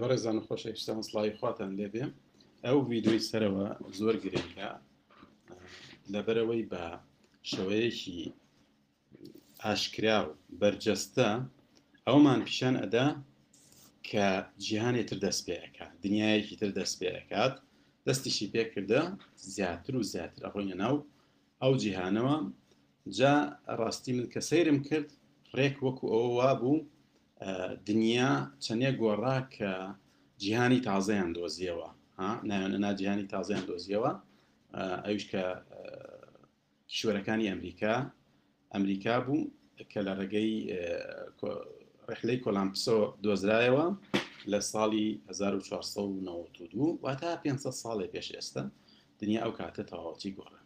بەڕێزان 0.00 0.38
خۆشە 0.46 0.70
شتان 0.80 1.00
سڵی 1.10 1.32
خواتان 1.38 1.70
لێبێ 1.78 2.04
ئەو 2.66 2.78
ویددیوی 2.90 3.26
سەرەوە 3.28 3.66
زۆر 3.98 4.14
گرنگە 4.24 4.70
لەبەرەوەی 6.12 6.68
بە 6.72 6.84
شەوەیەکی 7.50 8.20
ئاشکرا 9.64 10.18
و 10.24 10.28
بەرجەستە 10.60 11.28
ئەومان 12.06 12.40
پیشان 12.46 12.74
ئەدا 12.82 13.06
کە 14.08 14.26
جیهانی 14.64 15.04
تر 15.08 15.18
دەست 15.24 15.42
پێەکە 15.48 15.86
دنیایەکی 16.04 16.58
تر 16.60 16.70
دەست 16.78 16.94
پێەکات 17.02 17.54
دەستیشی 18.06 18.50
پێکردە 18.54 19.02
زیاتر 19.54 19.92
و 20.00 20.06
زیاتر 20.12 20.40
ئەڕۆینە 20.44 20.76
ناو 20.82 20.96
ئەو 21.62 21.72
جیهانەوە 21.82 22.36
جا 23.18 23.34
ڕاستی 23.78 24.12
من 24.18 24.26
کە 24.32 24.40
سەیرم 24.50 24.78
کرد 24.88 25.08
ڕێک 25.56 25.76
وەکو 25.86 26.04
ئەوە 26.12 26.30
وا 26.38 26.50
بوو 26.60 26.78
دنیا 27.88 28.30
چەندێک 28.64 28.94
گۆڕا 29.02 29.36
کە 29.56 29.72
جیهانی 30.42 30.80
تازەیان 30.88 31.30
دۆزیەوە 31.36 31.88
نایۆنە 32.50 32.78
ناجییهانی 32.86 33.26
تازەیان 33.32 33.64
دۆزیەوە 33.70 34.12
ئەوش 35.06 35.24
کە 35.32 35.44
کیشوەرەکانی 36.90 37.46
ئەمریکا 37.52 37.94
ئەمریکا 38.74 39.14
بوو 39.26 39.40
کە 39.90 40.00
لە 40.06 40.12
ڕێگەی 40.20 40.50
ڕحلەی 42.10 42.38
کۆلامپسۆ 42.44 42.98
دۆزرایەوە 43.24 43.86
لە 44.52 44.60
ساڵی 44.72 45.06
1992 45.28 46.98
واتە 47.04 47.30
500 47.44 47.72
ساڵی 47.82 48.08
پێش 48.12 48.28
ئێستا 48.36 48.62
دنیا 49.20 49.40
ئەو 49.44 49.52
کاتە 49.58 49.82
تەواوەتی 49.90 50.34
گۆڕە 50.36 50.60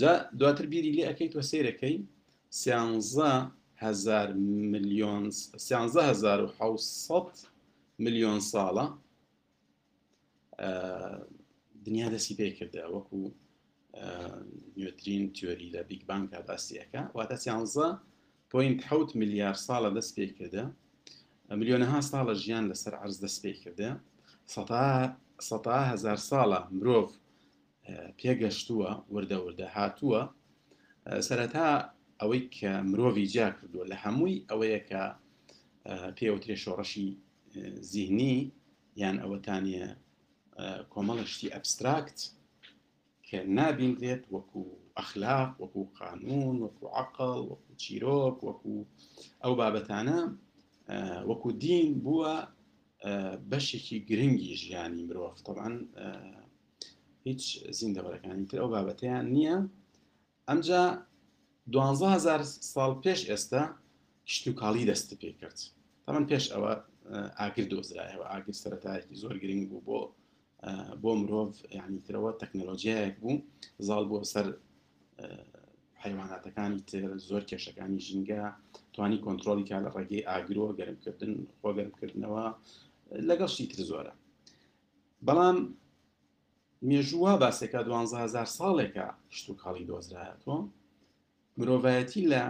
جا 0.00 0.12
دواتر 0.38 0.66
بیری 0.72 0.92
لێ 0.96 1.02
ئەەکەیت 1.08 1.32
وە 1.36 1.42
سیرەکەی 1.50 1.96
سیانزە 2.60 3.30
هزار 3.76 4.32
میلیۆن 4.32 5.30
هزار 5.72 6.52
و 6.60 7.30
میلیۆن 8.04 8.40
ساڵە 8.52 8.86
دنیا 11.86 12.08
دەسی 12.14 12.32
پێ 12.38 12.48
کردە 12.58 12.82
وەکو 12.94 13.18
نوێترین 14.78 15.24
تیۆری 15.36 15.68
لە 15.74 15.80
بیگ 15.90 16.02
بانکە 16.10 16.38
دەستیەکە 16.50 17.00
واتە 17.16 17.36
سیانزە 17.44 17.88
پوین 18.50 18.74
حوت 18.88 19.10
میلیارد 19.20 19.58
ساڵە 19.66 19.90
دەست 19.98 20.12
پێ 20.16 20.26
کردە 20.38 20.64
میلیۆنەها 21.60 22.00
ساڵە 22.10 22.34
ژیان 22.42 22.64
لەسەر 22.72 22.94
عرز 23.04 23.16
دەست 23.24 23.38
پێ 23.44 23.52
کردە 23.62 23.90
هزار 25.92 26.18
ساڵە 26.30 26.60
مرۆڤ 26.76 27.08
پێگەشتووە 28.20 28.90
وردە 29.14 29.38
وردە 29.44 29.66
هاتووە 29.76 30.22
سەرەتا 31.28 31.66
ئەوەی 32.24 32.44
کە 32.56 32.70
مرۆڤ 32.90 33.16
جیا 33.32 33.48
کردووە 33.56 33.84
لە 33.92 33.96
هەمووی 34.04 34.44
ئەوەیە 34.50 34.80
کە 34.90 35.02
پێوترێ 36.18 36.56
شۆڕەشی 36.64 37.08
زیهنی 37.90 38.34
یان 39.02 39.16
ئەوەتانە 39.24 39.86
کۆمەڵشتی 40.92 41.52
ئەبستراکت 41.54 42.18
کە 43.26 43.38
نابینرێت 43.56 44.22
وەکو 44.34 44.62
ئەخلاق 44.98 45.50
وەکو 45.62 45.82
قانون 46.00 46.54
وەکو 46.64 46.84
عقل 47.02 47.40
وەکو 47.50 47.70
چیرۆک 47.82 48.38
وەکو 48.48 48.74
ئەو 49.42 49.52
بابەتانە 49.60 50.20
وەکو 51.28 51.48
دین 51.62 51.88
بووە 52.04 52.34
بەشێکی 53.50 53.96
گرنگی 54.08 54.50
ژیانی 54.62 55.02
مرۆڤ 55.08 55.36
تەعاان 55.46 55.74
هیچ 57.28 57.42
زیندەبەرەکانی 57.78 58.44
تر 58.50 58.56
ئەو 58.62 58.70
بابەتیان 58.74 59.24
نییە 59.34 59.56
ئەمجا 60.48 60.84
دوهزار 61.72 62.40
ساڵ 62.74 62.92
پێش 63.04 63.20
ئێستا 63.30 63.62
شتوکاڵی 64.34 64.84
دەستی 64.90 65.16
پێ 65.20 65.30
کرد 65.40 65.58
تاەن 66.06 66.24
پێش 66.30 66.44
ئەوە 66.54 66.72
ئاگر 67.38 67.66
دۆزرایەوە 67.72 68.26
ئاگر 68.32 68.54
سەتایەکی 68.62 69.16
زۆر 69.22 69.36
گرنگ 69.42 69.64
بوو 69.70 69.84
بۆ 69.88 70.00
بۆ 71.02 71.10
مرۆڤ 71.20 71.48
یانیترەوە 71.78 72.30
تەکنەلۆژیایەک 72.40 73.14
بوو 73.22 73.36
زال 73.86 74.04
بۆ 74.10 74.18
سەر 74.32 74.46
حیواناتەکانی 76.02 76.80
تر 76.90 77.02
زۆر 77.28 77.42
کێشەکانی 77.50 78.00
ژینگە 78.06 78.42
توانی 78.94 79.18
کۆنتترۆلی 79.24 79.68
کا 79.68 79.78
لە 79.84 79.90
ڕێگەی 79.96 80.26
ئاگرۆ 80.30 80.66
گەرمکردن 80.78 81.32
خۆ 81.58 81.68
گەرمکردنەوە 81.78 82.44
لەگەڵ 83.28 83.50
شیتر 83.56 83.78
زۆرە 83.90 84.12
بەڵام 85.26 85.56
مێژووە 86.88 87.32
باسێکە 87.42 87.80
12000 87.88 88.48
ساڵێکە 88.58 89.06
شت 89.36 89.46
و 89.50 89.54
کاڵی 89.62 89.84
دۆزرایەتەوە 89.88 90.56
مرۆڤایەتی 91.60 92.22
لە 92.32 92.42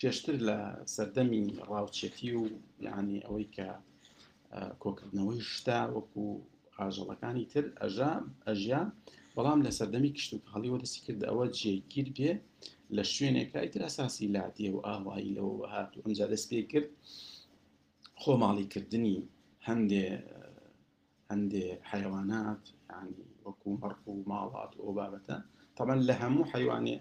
پێشتر 0.00 0.36
لە 0.48 0.58
سەردەمی 0.94 1.44
ڕاوچێتی 1.70 2.30
و 2.38 2.42
یعنی 2.86 3.18
ئەوەی 3.26 3.48
کە 3.56 3.68
کۆکردنەوەی 4.82 5.40
شتا 5.52 5.80
وەکو 5.96 6.24
ئاژەڵەکانی 6.78 7.46
تر 7.52 7.64
ئەژا 7.80 8.12
ئەژیا 8.46 8.82
بەڵام 9.36 9.58
لە 9.66 9.70
سەردەمی 9.78 10.12
کشت 10.16 10.30
و 10.34 10.38
هەڵیەوە 10.54 10.78
دەستی 10.82 11.00
کرد 11.06 11.20
ئەوە 11.28 11.44
جێگیر 11.60 12.08
بێ 12.16 12.32
لە 12.96 13.02
شوێنێکای 13.12 13.70
تراساسی 13.74 14.26
لاتیە 14.34 14.70
و 14.72 14.84
ئاوایی 14.86 15.34
لەوە 15.36 15.54
هات 15.74 15.90
و 15.94 16.00
ئەمجا 16.02 16.26
دەست 16.32 16.46
پێ 16.52 16.60
کرد 16.72 16.88
خۆماڵیکردنی 18.22 19.16
هەندێ 19.66 20.06
هەندێ 21.30 21.66
حیوانات 21.90 22.62
ینی 22.92 23.18
وەکو 23.44 23.70
مەڕق 23.82 24.04
و 24.08 24.24
ماڵات 24.30 24.72
ئۆ 24.82 24.88
بابەتە 24.98 25.36
تەمەەن 25.76 26.00
لە 26.08 26.14
هەموو 26.22 26.50
حیوانێ 26.54 26.96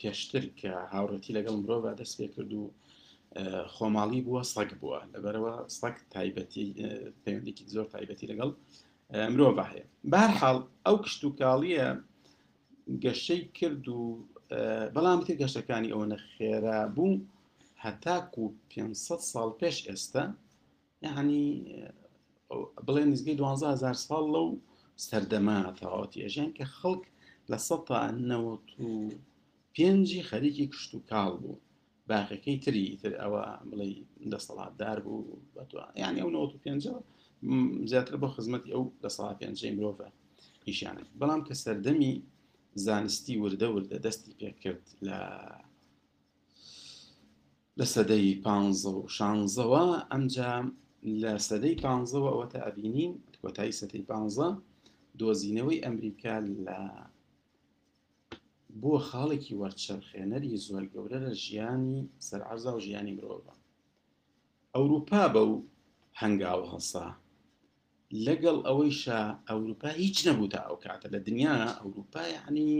پێشتر 0.00 0.44
کە 0.58 0.72
هاوڕەتی 0.92 1.36
لەگەڵ 1.38 1.54
مرۆڤ 1.62 1.82
دەست 2.00 2.14
پێ 2.18 2.26
کرد 2.34 2.52
و 2.60 2.64
خۆماڵی 3.74 4.20
بووە 4.26 4.42
سەگ 4.54 4.70
بووە 4.80 4.98
لەبەرەوە 5.14 5.54
سەگ 5.78 5.96
تایبەتی 6.14 6.66
پەیوەندێکی 7.22 7.64
زۆر 7.74 7.86
تایبەتی 7.94 8.30
لەگەڵ 8.32 8.50
مرۆڤ 9.32 9.56
هەیە 9.70 9.84
بارحاڵ 10.12 10.58
ئەو 10.86 10.96
کشت 11.04 11.22
و 11.24 11.36
کاڵیە 11.40 11.88
گەشەی 13.04 13.42
کرد 13.58 13.84
و 13.98 14.02
بەڵام 14.94 15.20
تێ 15.26 15.34
گەشتەکانی 15.40 15.92
ئەوە 15.92 16.06
نەخێرا 16.12 16.80
بوو 16.96 17.14
هەتاکو 17.84 18.42
500 18.70 19.20
ساڵ 19.32 19.50
پێش 19.60 19.76
ئێستا 19.88 20.24
یعنی 21.06 21.44
بڵێ 22.86 23.04
نزگەی 23.12 23.34
12000 23.40 23.94
ساڵ 24.06 24.24
لەو 24.34 24.48
سەردەما 25.06 25.58
تەواوەتی 25.78 26.22
ئەژیان 26.24 26.50
کە 26.58 26.64
خەڵک 26.78 27.02
لە 27.50 27.58
١ 27.68 28.10
90 28.10 29.18
پێنجی 29.76 30.20
خەریکی 30.30 30.66
کشت 30.72 30.90
و 30.94 31.00
کاڵ 31.10 31.32
بوو 31.42 31.56
باقیەکەی 32.10 32.56
تری 32.64 32.84
تر 33.02 33.12
ئەوە 33.22 33.42
بڵێ 33.70 33.88
دەسەڵاتدار 34.32 34.98
بوو 35.04 35.38
یان 36.02 36.14
ئەو 36.20 36.28
95 36.36 36.82
زیاتر 37.90 38.14
بۆ 38.22 38.28
خزمەتی 38.34 38.72
ئەو 38.74 38.82
دەسەڵات 39.04 39.36
پێنجەی 39.40 39.74
مرۆڤە 39.76 40.08
پیشیانێت 40.64 41.08
بەڵام 41.20 41.40
کە 41.48 41.54
سەردەمی 41.64 42.12
زانستی 42.86 43.36
وردە 43.42 43.68
وردە 43.74 43.96
دەستی 44.06 44.32
پێکرد 44.40 44.86
لە 45.08 45.18
لە 47.78 47.86
سەدەی 47.94 48.26
پ 48.44 48.46
و 48.94 49.08
شانزەوە 49.16 49.84
ئەمجام 50.12 50.66
لە 51.22 51.32
سەدەی 51.48 51.76
پەوە 51.82 52.24
ئەوە 52.30 52.46
تا 52.52 52.58
ئەبینین 52.66 53.12
کۆتایی 53.42 53.76
سەدەی 53.80 54.02
پ 54.10 54.12
دۆزینەوەی 55.20 55.82
ئەمریکا 55.86 56.34
لە 56.66 56.78
بووە 58.80 58.98
خاڵێکی 59.08 59.54
وەرچەرخێنەری 59.62 60.60
زۆر 60.66 60.84
گەورە 60.92 61.18
لە 61.26 61.32
ژیانی 61.44 61.98
سەرعزا 62.26 62.70
و 62.74 62.82
ژیانی 62.86 63.16
مرۆڤە 63.18 63.54
ئەوروپا 64.74 65.24
بە 65.34 65.42
و 65.50 65.54
هەنگاو 66.20 66.62
هەسا 66.72 67.06
لەگەڵ 68.26 68.58
ئەوەیشە 68.66 69.20
ئەوروپا 69.48 69.90
هیچ 70.02 70.16
نەبوو 70.28 70.52
تا 70.54 70.60
ئەو 70.66 70.76
کاتە 70.84 71.06
لە 71.14 71.20
دنیا 71.26 71.56
ئەوروپا 71.80 72.24
عنی 72.46 72.70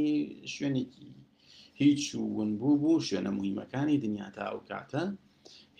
شوێنێکی 0.54 1.10
هیچ 1.82 2.02
ون 2.36 2.50
بوو 2.60 2.80
بوو 2.82 3.04
شوێنە 3.08 3.30
مهمەکانی 3.38 4.00
دنیا 4.04 4.28
تا 4.36 4.42
ئەو 4.48 4.60
کاتە 4.70 5.02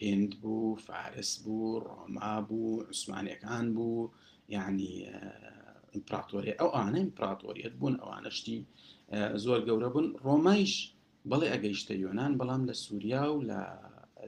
هند 0.05 0.31
بوو 0.43 0.81
فارس 0.87 1.31
بوو 1.45 1.81
ڕۆما 1.87 2.35
بوو 2.49 2.83
عوسمانەکان 2.89 3.67
بوو 3.77 4.11
یعنی 4.55 4.91
ئیمپراتۆری 5.95 6.59
ئەو 6.61 6.69
ئانە 6.77 6.99
ئیمپراتۆریەت 7.05 7.75
بوون 7.81 7.95
ئەوانەشتی 8.03 8.59
زۆر 9.45 9.61
گەورە 9.69 9.89
بوون 9.95 10.07
ڕۆمایش 10.27 10.75
بەڵێ 11.31 11.49
ئەگەیشتە 11.55 11.93
یۆناان 12.05 12.33
بەڵام 12.41 12.63
لە 12.69 12.75
سووریا 12.85 13.25
و 13.33 13.39
لە 13.51 13.61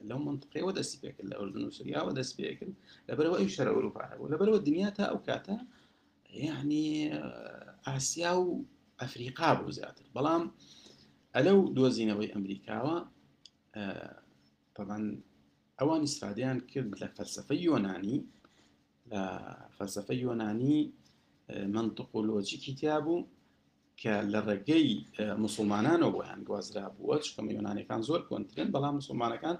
لەو 0.09 0.19
منتقەوە 0.27 0.71
دەستی 0.77 0.99
پێکرد 1.03 1.27
لە 1.31 1.35
ئەوردن 1.39 1.63
و 1.67 1.75
سوریاوە 1.77 2.11
دەست 2.19 2.33
پێکرد 2.39 2.73
لەبەرەوە 3.07 3.37
ئەو 3.39 3.47
شەر 3.55 3.67
ئەوروپارە 3.73 4.15
بوو 4.17 4.31
لەبەرەوە 4.33 4.59
دنیا 4.67 4.89
تا 4.97 5.03
ئەو 5.11 5.19
کاتە 5.27 5.55
یعنی 6.47 6.85
ئاسیا 7.87 8.31
و 8.41 8.45
ئەفریقا 9.01 9.49
بوو 9.59 9.75
زیاتر 9.77 10.05
بەڵام 10.15 10.43
ئەلەو 11.35 11.59
دۆزینەوەی 11.77 12.31
ئەمریکاوە 12.35 12.97
طبعا 14.77 14.99
ئەوان 15.79 16.01
ئیسفادیان 16.05 16.57
کرد 16.71 16.91
لە 17.01 17.07
فەلسفە 17.15 17.55
یۆنانی 17.67 18.17
لە 19.11 19.23
فەلسفە 19.77 20.13
یۆنانی 20.25 20.77
منطق 21.77 22.09
و 22.15 22.25
لۆجیکی 22.29 22.73
تیا 22.79 22.97
بوو 23.05 23.17
کە 24.01 24.13
لە 24.33 24.39
ڕێگەی 24.49 24.85
مسلمانانەوە 25.45 26.13
بۆیان 26.15 26.41
گوازرا 26.47 26.85
بووە 26.97 27.15
چکەمە 27.25 27.51
یۆنانەکان 27.57 28.01
زۆر 28.09 28.21
کۆنترن 28.29 28.67
بەڵام 28.75 28.95
مسلمانەکان 29.01 29.57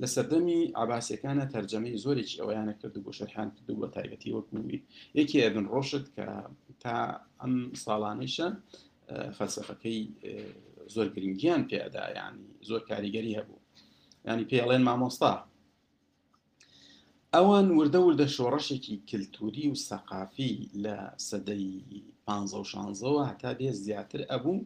لە 0.00 0.06
سەردەمی 0.14 0.60
ئاباسیەکانە 0.78 1.44
تەرجەمەی 1.54 1.98
زۆرێکی 2.04 2.40
ئەویانە 2.40 2.74
کرد 2.80 2.94
بۆ 3.04 3.10
شەرحان 3.18 3.48
کردو 3.56 3.74
بە 3.80 3.86
تایبەتی 3.94 4.34
وەکووی 4.36 4.80
یەکی 5.18 5.38
ئەبن 5.44 5.66
ڕۆشت 5.74 6.06
کە 6.16 6.26
تا 6.82 6.96
ئەم 7.40 7.54
ساڵانیشە 7.84 8.48
فەلسفەکەی 9.36 9.98
زۆر 10.94 11.06
گرنگیان 11.14 11.62
پێدایانی 11.70 12.46
زۆر 12.68 12.80
کاریگەری 12.90 13.36
هەبوو 13.38 13.58
ینی 14.28 14.44
پێڵێن 14.52 14.82
مامۆستا 14.88 15.32
ئەوان 17.34 17.66
وردە 17.78 18.00
وردە 18.06 18.26
شۆڕەشێکی 18.36 18.94
کللتوری 19.08 19.64
و 19.68 19.74
سەقافی 19.88 20.54
لە 20.84 20.96
سەدەی 21.28 21.68
15 22.32 22.58
و 22.58 22.64
16ەوە 22.64 23.20
هەتا 23.30 23.50
بێ 23.58 23.70
زیاتر 23.84 24.20
ئەبوو 24.30 24.56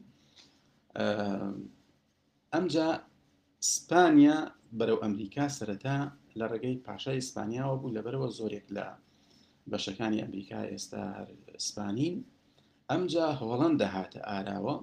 ئەمجا 2.55 2.89
سپانیا 3.73 4.39
بەرەو 4.79 4.99
ئەمریکا 5.05 5.47
سەرەتا 5.59 5.99
لە 6.39 6.45
ڕێگەی 6.53 6.81
پاشای 6.87 7.19
ئیسپانیاوە 7.21 7.77
بوو 7.81 7.95
لەبەرەوە 7.97 8.29
زۆرێک 8.39 8.67
لە 8.77 8.87
بەشەکانی 9.71 10.23
ئەمریکا 10.23 10.61
ئێستا 10.73 11.03
ئیسپانین 11.59 12.17
ئەمجا 12.91 13.27
هۆڵند 13.41 13.77
دەهاتە 13.83 14.21
ئاراوە 14.29 14.77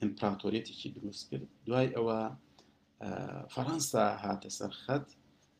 ئیمپراتۆریەتێکی 0.00 0.88
دروست 0.96 1.24
کرد 1.30 1.48
دوای 1.66 1.88
ئەوە 1.96 2.18
فەەنسا 3.54 4.04
هاتە 4.24 4.48
سەرخەت 4.58 5.06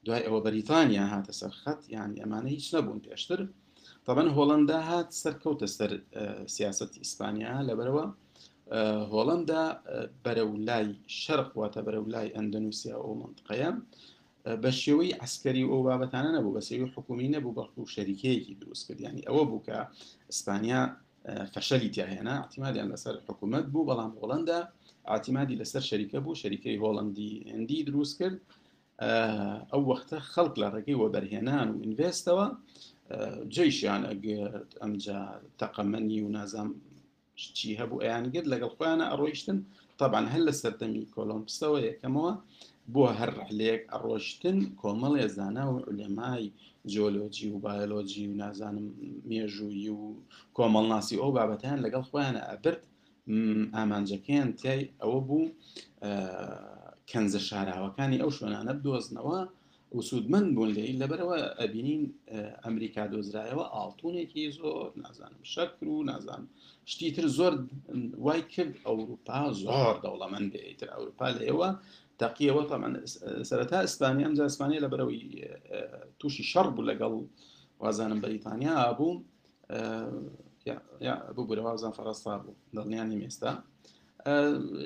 دوای 0.07 0.23
ئەوە 0.27 0.41
بەریتانیا 0.47 1.05
هاتە 1.15 1.33
سەرخەت 1.41 1.81
یان 1.95 2.11
ئەمانە 2.21 2.51
هیچ 2.57 2.67
نەبوون 2.75 3.01
پێشتر 3.07 3.41
طبعا 4.09 4.25
هۆڵندا 4.37 4.77
هات 4.91 5.09
سەرکەوتە 5.23 5.65
سەر 5.79 5.91
سیاستی 6.57 7.01
ئیسپانیا 7.05 7.53
لەبەرەوە 7.69 8.05
هۆڵندا 9.15 9.63
بەرەو 10.25 10.51
لای 10.69 10.87
شەرق 11.23 11.51
واتە 11.61 11.81
بەرەو 11.87 12.05
لای 12.15 12.29
ئەندەنووسیا 12.37 12.97
ئەو 13.03 13.13
منتقەیە 13.23 13.71
بە 14.63 14.71
شێوەی 14.83 15.13
ئەسکەری 15.21 15.65
ئەو 15.71 15.81
بابەتانە 15.89 16.31
نەبوو 16.37 16.55
بەسەوی 16.59 16.89
حکومی 16.95 17.29
نەبوو 17.37 17.57
بەڵکو 17.59 17.81
و 17.83 17.91
شەریکەیەکی 17.95 18.55
دروستکردیانی 18.61 19.23
ئەوە 19.29 19.43
بوو 19.51 19.63
کە 19.67 19.79
ئیسپانیا 20.31 20.83
فەشەلی 21.53 21.91
تیاهێنا 21.95 22.35
ئاعتیمادیان 22.41 22.89
لەسەر 22.93 23.15
حکوومەت 23.29 23.67
بوو 23.73 23.87
بەڵام 23.91 24.13
هۆڵندا 24.21 24.59
ئاعتیمادی 25.09 25.55
لەسەر 25.61 25.83
شەریکە 25.91 26.19
بوو 26.25 26.35
شەریکەی 26.43 26.79
هۆڵندی 26.83 27.33
هندی 27.55 27.81
دروست 27.89 28.15
کرد 28.21 28.37
ئەو 29.73 29.83
وەختە 29.91 30.19
خەڵک 30.33 30.55
لە 30.63 30.69
ڕێگەی 30.75 30.97
وەبەرهێنان 31.03 31.69
و 31.73 31.77
ئینڤێستەوە 31.85 32.47
جێیشیان 33.55 34.03
ئەگرت 34.11 34.71
ئەمجار 34.83 35.41
تەقەمەنی 35.61 36.19
و 36.25 36.33
نازام 36.37 36.71
چی 37.59 37.69
هەبوو 37.81 38.03
ئەیانگرت 38.05 38.47
لەگەڵ 38.53 38.71
خۆیانە 38.77 39.05
ئەڕۆیشتن 39.11 39.59
طبعاان 40.01 40.27
هەر 40.33 40.43
لە 40.49 40.53
سەردەمی 40.61 41.09
کۆلۆمپسەوە 41.15 41.79
یەکەمەوە 41.89 42.33
بۆ 42.93 43.03
هەر 43.19 43.31
ڕحلەیەک 43.39 43.83
ئەڕۆشتن 43.93 44.59
کۆمەڵ 44.81 45.15
ێزانە 45.27 45.65
و 45.71 45.75
لێمای 45.99 46.45
جۆلۆجی 46.93 47.49
و 47.53 47.61
بایۆلۆجی 47.65 48.25
و 48.31 48.39
نازانم 48.43 48.87
مێژووی 49.29 49.89
و 49.99 50.01
کۆمەڵ 50.57 50.85
ناسی 50.93 51.17
ئەو 51.23 51.31
بابەتیان 51.37 51.79
لەگەڵ 51.85 52.03
خۆیانە 52.11 52.43
ئەبرد 52.51 52.81
ئامانجەکەیان 53.77 54.49
تای 54.61 54.83
ئەوە 55.03 55.19
بوو 55.29 55.53
کەنزە 57.11 57.41
شاراوەکانی 57.49 58.21
ئەو 58.23 58.31
شوێنانە 58.37 58.73
بدۆزنەوە 58.79 59.39
و 59.97 60.01
سوودمەند 60.09 60.49
بوون 60.57 60.71
لێ 60.77 60.85
لەبەرەوە 61.03 61.39
ئەبینین 61.61 62.03
ئەمریکا 62.65 63.05
دۆزرایەوە 63.13 63.65
ئاڵتونێکی 63.75 64.45
زۆر 64.59 64.87
نازانم 65.03 65.43
شەکر 65.55 65.85
و 65.97 65.99
نازان 66.11 66.43
شتی 66.93 67.09
تر 67.17 67.27
زۆر 67.39 67.53
وای 68.25 68.43
کرد 68.55 68.75
ئەوروپا 68.87 69.41
زۆر 69.63 69.95
دەوڵەمەندێتتر 70.05 70.89
ئەوروپا 70.95 71.27
لە 71.37 71.43
ئێوە 71.49 71.71
تاقیەوە 72.21 72.63
تامان 72.71 72.93
سەرەتا 73.49 73.79
ئەسپانیا 73.85 74.25
ئەمجا 74.29 74.45
ئەسپانیا 74.49 74.81
لە 74.85 74.89
بەرەوەی 74.93 75.23
تووشی 76.19 76.45
شەڕ 76.53 76.67
بوو 76.75 76.89
لەگەڵ 76.91 77.13
وازانم 77.83 78.19
بەریتانیا 78.25 78.75
بوو 78.99 79.11
بوو 81.37 81.49
بووە 81.49 81.63
وازان 81.69 81.93
فەرەستا 81.99 82.33
بوو 82.45 82.55
دڵنیانی 82.77 83.17
مێستا 83.23 83.53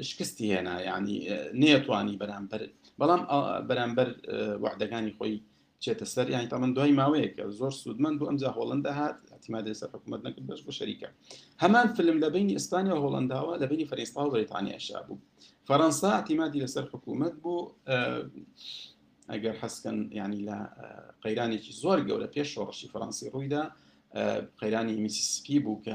شکستی 0.09 0.47
هێنا 0.55 0.77
ینی 0.91 1.19
نێتوانی 1.63 2.17
بەرامبەر 2.23 2.61
بەڵام 3.01 3.23
بەرامبەر 3.69 4.09
وعدەکانی 4.65 5.13
خۆی 5.19 5.35
چێتە 5.85 6.07
سەر 6.15 6.27
یانی 6.35 6.49
تا 6.53 6.57
من 6.63 6.73
دوای 6.77 6.93
ماوەیەکە 7.01 7.45
زۆر 7.61 7.73
سوودمەند 7.83 8.17
بۆ 8.21 8.25
ئەمجا 8.31 8.51
هۆڵندا 8.57 8.93
هات 9.01 9.17
ئەتیمادە 9.35 9.73
سەر 9.81 9.89
حکوومەت 9.95 10.23
نەکرد 10.27 10.47
بەش 10.51 10.61
بۆ 10.67 10.73
شەریکە 10.79 11.09
هەمان 11.63 11.87
فلم 11.97 12.17
لە 12.25 12.29
بینی 12.35 12.55
ئستانیا 12.59 12.97
هۆڵنداوە 13.05 13.55
لە 13.63 13.67
بینی 13.71 13.85
فەرینستا 13.91 14.21
و 14.25 14.31
بریتانیاشا 14.35 14.99
بوو 15.07 15.19
فەەنسا 15.69 16.11
ئەتیمادی 16.19 16.59
لەسەر 16.65 16.85
حکوومەت 16.93 17.35
بۆ 17.45 17.55
ئەگەر 19.33 19.55
حەسکن 19.63 19.99
ینی 20.21 20.41
لە 20.49 20.59
قەیرانێکی 21.25 21.73
زۆر 21.83 21.99
گەورە 22.09 22.29
پێش 22.35 22.49
شۆڕشی 22.55 22.87
فەڕەنسی 22.93 23.27
ڕوویدا 23.35 23.63
قەیرانی 24.61 24.97
میسیسپی 25.05 25.59
بوو 25.65 25.83
کە 25.85 25.95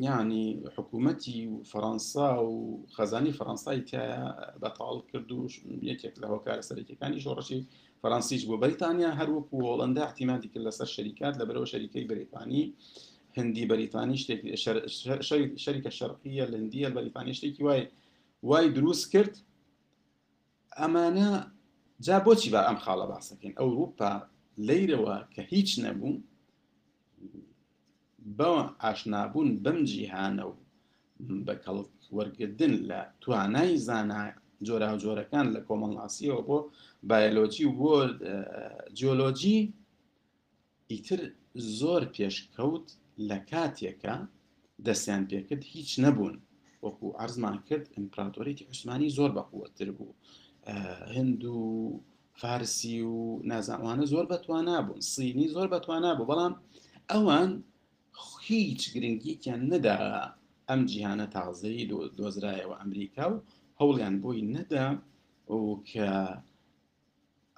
یعنی 0.00 0.62
حکوومەتی 0.76 1.48
فەەنسا 1.70 2.40
و 2.44 2.86
خەزانی 2.96 3.32
فەەنسای 3.38 3.80
تایە 3.88 4.20
بەتاڵ 4.62 4.96
کرد 5.12 5.30
و 5.32 5.40
یەکێک 5.90 6.14
لە 6.22 6.26
هۆکارە 6.32 6.62
سەرەکیەکانی 6.68 7.22
شۆڕەشی 7.24 7.60
فەرانسیش 8.02 8.42
بۆ 8.48 8.54
بەریتانیا 8.62 9.10
هەروەکو 9.20 9.56
هۆڵندا 9.68 10.02
احتیمادی 10.08 10.48
کرد 10.52 10.64
لەسەر 10.68 10.88
شەریکات 10.96 11.34
لە 11.40 11.44
بەرەوە 11.48 11.66
شەریکەی 11.72 12.04
بریتانی 12.10 12.62
هندی 13.36 13.64
بەریتانی 13.70 14.16
شتێک 14.22 14.40
شەریکە 15.64 15.90
شەرقیە 15.98 16.44
لە 16.52 16.56
هندیە 16.62 16.88
بەریتانی 16.96 17.34
شتێکی 17.38 17.62
وای 17.68 17.82
وای 18.48 18.66
دروست 18.76 19.04
کرد 19.12 19.34
ئەمانە 20.80 21.28
جا 22.06 22.18
بۆچی 22.26 22.50
بە 22.54 22.60
ئەم 22.66 22.78
خاڵە 22.84 23.06
باسەکەین 23.12 23.54
ئەوروپا 23.60 24.12
لەیرەوە 24.68 25.16
کە 25.34 25.42
هیچ 25.52 25.70
نەبوو 25.84 26.14
بەوە 28.38 28.62
ئاشنابوون 28.84 29.48
بەم 29.64 29.78
جیهانە 29.90 30.42
و 30.50 30.52
بە 31.46 31.54
وەرگدن 32.16 32.72
لە 32.88 33.00
توانای 33.22 33.72
زانای 33.88 34.30
جۆرا 34.66 34.90
و 34.94 35.00
جۆرەکان 35.04 35.46
لە 35.54 35.60
کۆمەڵاسیەوە 35.68 36.40
بۆ 36.48 36.58
بایلۆجی 37.08 37.66
بۆ 37.78 37.92
جیۆلۆجی 38.98 39.58
ئیتر 40.90 41.20
زۆر 41.78 42.02
پێشکەوت 42.14 42.86
لە 43.28 43.38
کاتێکە 43.50 44.14
دەستیان 44.86 45.22
پێکرد 45.30 45.62
هیچ 45.74 45.90
نەبوون 46.04 46.34
وەکو 46.84 47.06
ئارزمان 47.18 47.56
کرد 47.68 47.84
ئیمپراتۆریتی 47.96 48.66
عوسمانی 48.70 49.10
زۆر 49.18 49.30
بەقوتر 49.36 49.88
بوو 49.98 50.14
هند 51.16 51.42
و 51.56 51.64
فارسی 52.40 52.98
و 53.14 53.18
نازانوانە 53.50 54.04
زۆر 54.12 54.26
بەتوانابوون 54.32 55.00
سینی 55.12 55.48
زۆر 55.54 55.68
بەتوانابوو 55.74 56.28
بەڵام 56.30 56.52
ئەوان 57.12 57.50
هیچ 58.48 58.80
گرنگیکیان 58.94 59.62
نەدا 59.72 59.96
ئەم 60.68 60.80
جیهانە 60.90 61.26
تازەی 61.36 61.88
دۆزرایەوە 62.18 62.76
ئەمریکا 62.80 63.26
و 63.32 63.36
هەوڵیان 63.80 64.14
بۆی 64.22 64.40
نەدا 64.54 64.86
و 65.58 65.60
کە 65.90 66.08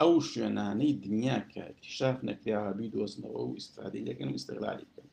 ئەو 0.01 0.13
شوێنانەی 0.29 0.93
دنیا 1.05 1.39
کە 1.53 1.65
کشاف 1.83 2.17
نەکراوی 2.29 2.93
دۆزنەوە 2.95 3.41
و 3.45 3.55
ئیسفادی 3.59 4.07
لەگەن 4.09 4.31
ئستقلالی 4.37 4.87
بکەن 4.89 5.09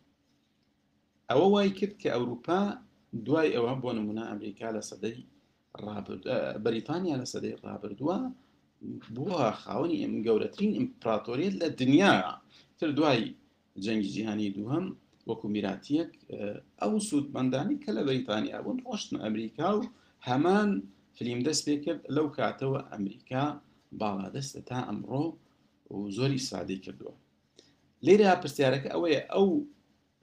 ئەوە 1.29 1.45
وای 1.53 1.69
کرد 1.79 1.95
کە 2.01 2.09
ئەوروپا 2.15 2.59
دوای 3.25 3.49
ئەوە 3.55 3.73
بۆ 3.83 3.89
نمونە 3.99 4.23
ئەمریکا 4.29 4.67
لە 4.77 4.81
سەدەی 4.89 5.17
بەریتانیا 6.65 7.15
لە 7.21 7.27
سەدەی 7.33 7.55
ڕابردووە 7.63 8.17
بووە 9.15 9.39
خاوەنی 9.63 10.01
ئەم 10.03 10.13
گەورەترین 10.27 10.71
ئیمپراتۆریت 10.77 11.55
لە 11.61 11.67
دنیا 11.81 12.15
تر 12.77 12.89
دوای 12.97 13.23
جەنگی 13.85 14.11
جیهانی 14.15 14.51
دووهم 14.57 14.85
وەکو 15.29 15.47
میراتیەک 15.55 16.11
ئەو 16.81 16.91
سوودمەندانی 17.07 17.77
کە 17.83 17.89
لە 17.97 18.01
بەریتانیا 18.07 18.57
بوون 18.65 18.77
ڕۆشتن 18.87 19.17
ئەمریکا 19.23 19.67
و 19.77 19.81
هەمان 20.27 20.69
فلیم 21.17 21.39
دەست 21.47 21.61
پێ 21.67 21.75
کرد 21.85 22.01
لەو 22.15 22.25
کاتەوە 22.37 22.79
ئەمریکا 22.91 23.43
باڵادەستە 24.01 24.59
تا 24.69 24.77
ئەمڕۆ 24.87 25.25
و 25.95 25.97
زۆری 26.17 26.41
سادی 26.49 26.77
کردووە 26.85 27.13
لێرە 28.05 28.29
پرسیارەکە 28.41 28.89
ئەوەیە 28.93 29.21
ئەو 29.33 29.47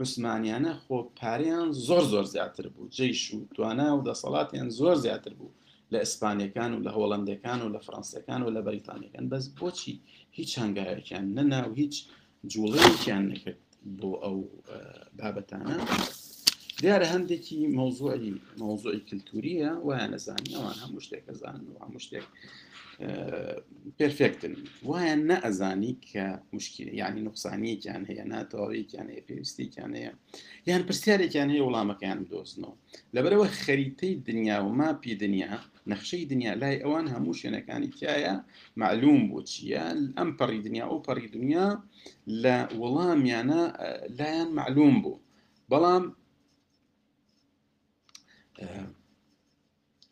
عوسمانیانە 0.00 0.73
خۆ 0.85 0.99
پاریان 1.19 1.69
زۆر 1.87 2.02
زۆر 2.12 2.26
زیاتر 2.35 2.67
بوو 2.75 2.90
جێش 2.97 3.21
و 3.35 3.38
توانە 3.55 3.88
و 3.97 4.05
دەسەڵاتیان 4.09 4.69
زۆر 4.78 4.97
زیاتر 5.05 5.33
بوو 5.38 5.55
لە 5.93 5.99
ئیسپانیەکان 6.05 6.71
و 6.75 6.83
لە 6.87 6.90
هۆڵندەکان 6.97 7.61
و 7.62 7.73
لە 7.75 7.81
فرانسیەکان 7.87 8.40
و 8.43 8.52
لە 8.57 8.61
بەریتانیەکان 8.67 9.25
بەس 9.33 9.45
بۆچی 9.59 9.95
هیچ 10.38 10.50
هەنگایەکیان 10.62 11.25
نەنا 11.37 11.61
و 11.67 11.73
هیچ 11.83 11.95
جوڵەیەکیان 12.52 13.25
نکرد 13.33 13.61
بۆ 14.00 14.11
ئەو 14.25 14.37
بابەتانە 15.18 15.75
دیارە 16.82 17.06
هەندێکی 17.14 17.61
مەوزوعی 17.78 18.32
مەوزوعی 18.61 19.04
کللتوریە 19.08 19.70
وایە 19.87 20.06
نەزانانی 20.14 20.56
ئەوان 20.56 20.76
هەموو 20.85 21.04
شتێک 21.06 21.25
ئەزان 21.30 21.61
و 21.66 21.80
هەموو 21.85 22.04
شتێک 22.06 22.26
پرفێکتن 23.99 24.52
وایە 24.88 25.17
نە 25.28 25.37
ئەزانی 25.45 25.93
کە 26.11 26.26
مشکیل 26.55 26.87
یانی 27.00 27.21
نقصانیەکیان 27.28 28.02
هەیە 28.11 28.25
ناتەواوییان 28.33 29.07
هەیە 29.12 29.23
پێویستیان 29.28 29.93
هەیە 29.99 30.12
یان 30.71 30.83
پرسیارێکیان 30.88 31.49
هەیە 31.52 31.64
وڵامەکەیان 31.67 32.19
دۆستنەوە 32.31 32.75
لەبەرەوە 33.14 33.47
خەریتەی 33.62 34.14
دنیا 34.28 34.59
و 34.64 34.69
ماپی 34.81 35.12
دنیا 35.25 35.55
نەخشەی 35.90 36.25
دنیا 36.33 36.52
لای 36.62 36.78
ئەوان 36.85 37.07
هەموو 37.14 37.38
شوێنەکانی 37.40 37.88
تایە 38.00 38.35
معلوم 38.83 39.21
بۆ 39.31 39.38
چیە 39.52 39.87
ئەم 40.19 40.31
پەڕی 40.38 40.61
دنیا 40.67 40.85
ئەو 40.90 40.99
پەڕی 41.07 41.28
دنیا 41.37 41.69
لە 42.43 42.57
وەڵامیانە 42.81 43.62
لایەن 44.19 44.49
معلوم 44.59 44.95
بوو 45.05 45.17
بەڵام 45.71 46.05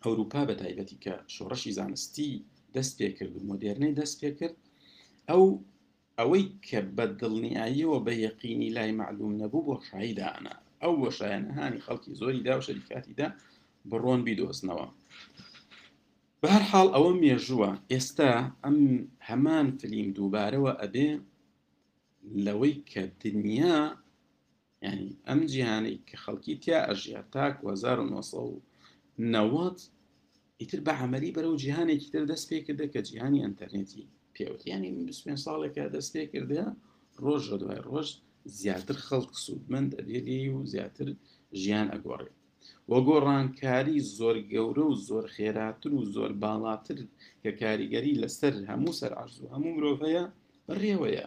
ئەوروپا 0.05 0.43
بە 0.49 0.55
تایبەتی 0.61 0.97
کە 1.05 1.15
شۆڕەشی 1.35 1.73
زانستی 1.79 2.33
دەست 2.75 2.93
پێکرد 2.99 3.35
مۆدررنەی 3.51 3.97
دەست 4.01 4.17
پێکرد 4.23 4.57
ئەو 5.31 5.43
ئەوەی 6.19 6.45
کە 6.67 6.81
بە 6.97 7.05
دڵنیاییەوە 7.21 7.99
بە 8.07 8.13
یەقینی 8.27 8.75
لای 8.77 8.93
معلوم 9.01 9.33
نەبوو 9.41 9.65
بۆ 9.69 9.75
شایدانا 9.89 10.55
ئەو 10.83 10.93
وەشایەنەهانی 11.03 11.83
خەڵکی 11.87 12.17
زۆری 12.21 12.45
دا 12.47 12.53
و 12.57 12.65
شەریکاتیدا 12.67 13.29
بڕۆن 13.91 14.21
بیدۆستنەوە 14.27 14.89
بە 16.41 16.49
هەر 16.55 16.63
حاڵ 16.71 16.89
ئەوە 16.95 17.13
مێژووە 17.23 17.71
ئێستا 17.93 18.31
ئەم 18.65 18.79
هەمان 19.29 19.67
فلیم 19.79 20.09
دووبارەوە 20.17 20.73
ئەبێ 20.83 21.09
لەوەی 22.45 22.75
کە 22.91 23.03
دنیا 23.23 23.79
ینی 24.85 25.09
ئەم 25.29 25.41
جیهانەی 25.51 25.99
کە 26.09 26.15
خەڵکی 26.25 26.55
تیا 26.63 26.79
ئەژیا 26.89 27.21
تاک 27.35 27.55
1990 27.65 29.81
ئیتر 30.63 30.81
بە 30.87 30.93
عملی 31.05 31.35
بەرە 31.37 31.49
و 31.51 31.61
جیهانێکی 31.63 32.13
تر 32.15 32.25
دەست 32.33 32.47
پێ 32.51 32.59
کردە 32.67 32.87
کە 32.93 33.01
جیهانی 33.09 33.45
ئەتەرنێتی 33.45 34.05
پێوتیانی 34.35 34.91
پێ 35.27 35.35
ساڵێکە 35.45 35.85
دەست 35.95 36.11
پێ 36.17 36.23
کردە 36.33 36.65
ڕۆژ 37.25 37.45
دوای 37.63 37.81
ڕۆژ 37.89 38.09
زیاتر 38.61 38.97
خەڵک 39.07 39.33
سوودمەند 39.45 39.91
ئەدێری 39.99 40.43
و 40.55 40.59
زیاتر 40.73 41.09
ژیان 41.63 41.89
ئەگۆڕێت 41.95 42.37
وەگۆ 42.91 43.17
ڕانکاری 43.27 43.99
زۆر 44.19 44.37
گەورە 44.53 44.85
و 44.91 44.95
زۆر 45.09 45.25
خێراتر 45.35 45.91
و 45.95 46.01
زۆر 46.15 46.31
باڵاتر 46.43 46.99
کە 47.43 47.51
کاریگەری 47.61 48.21
لەسەر 48.23 48.55
هەموو 48.71 48.97
سەر 49.01 49.13
ئارزوو 49.17 49.53
هەموو 49.55 49.75
مرۆڤەیە 49.77 50.25
بڕێوەیە 50.67 51.27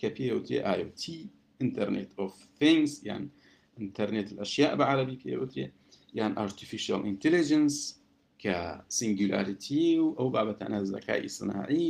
کە 0.00 0.08
پێوتێ 0.16 0.58
IoT 0.78 1.02
ئینتەرنێت 1.60 2.10
of 2.24 2.32
things 2.60 2.92
یان 3.08 3.24
ئینتەرنێت 3.78 4.28
لەشیا 4.36 4.70
بە 4.78 4.84
عربی 4.92 5.16
پێوتێ 5.24 5.66
یان 6.18 6.32
artificial 6.46 7.00
intelligence 7.12 7.78
کە 8.42 8.56
سنگیلاریتی 8.98 9.84
و 10.02 10.06
ئەو 10.18 10.28
بابەتانە 10.34 10.78
زەکای 10.92 11.20
ئیسناعی 11.26 11.88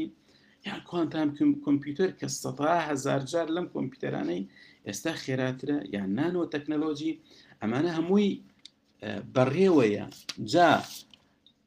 یان 0.66 0.80
کوانتام 0.88 1.28
کۆمپیوتەر 1.64 2.10
کە 2.20 2.28
سەتا 2.42 2.70
هزار 2.90 3.20
جار 3.32 3.46
لەم 3.56 3.66
کۆمپیوتەرانەی 3.74 4.42
ئێستا 4.86 5.12
خێراترە 5.22 5.76
یان 5.94 6.10
نانۆ 6.18 6.42
تەکنەلۆژی 6.54 7.12
ئەمانە 7.60 7.90
هەمووی 7.98 8.28
بەڕێوەیە 9.34 10.04
جا 10.52 10.70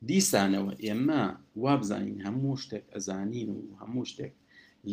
دیسانەوە 0.10 0.72
ئێمە 0.86 1.24
وابزانین 1.64 2.20
هەموو 2.26 2.54
شتێک 2.64 2.86
ئەزانین 2.94 3.50
و 3.52 3.60
هەموو 3.82 4.06
شتێک 4.12 4.34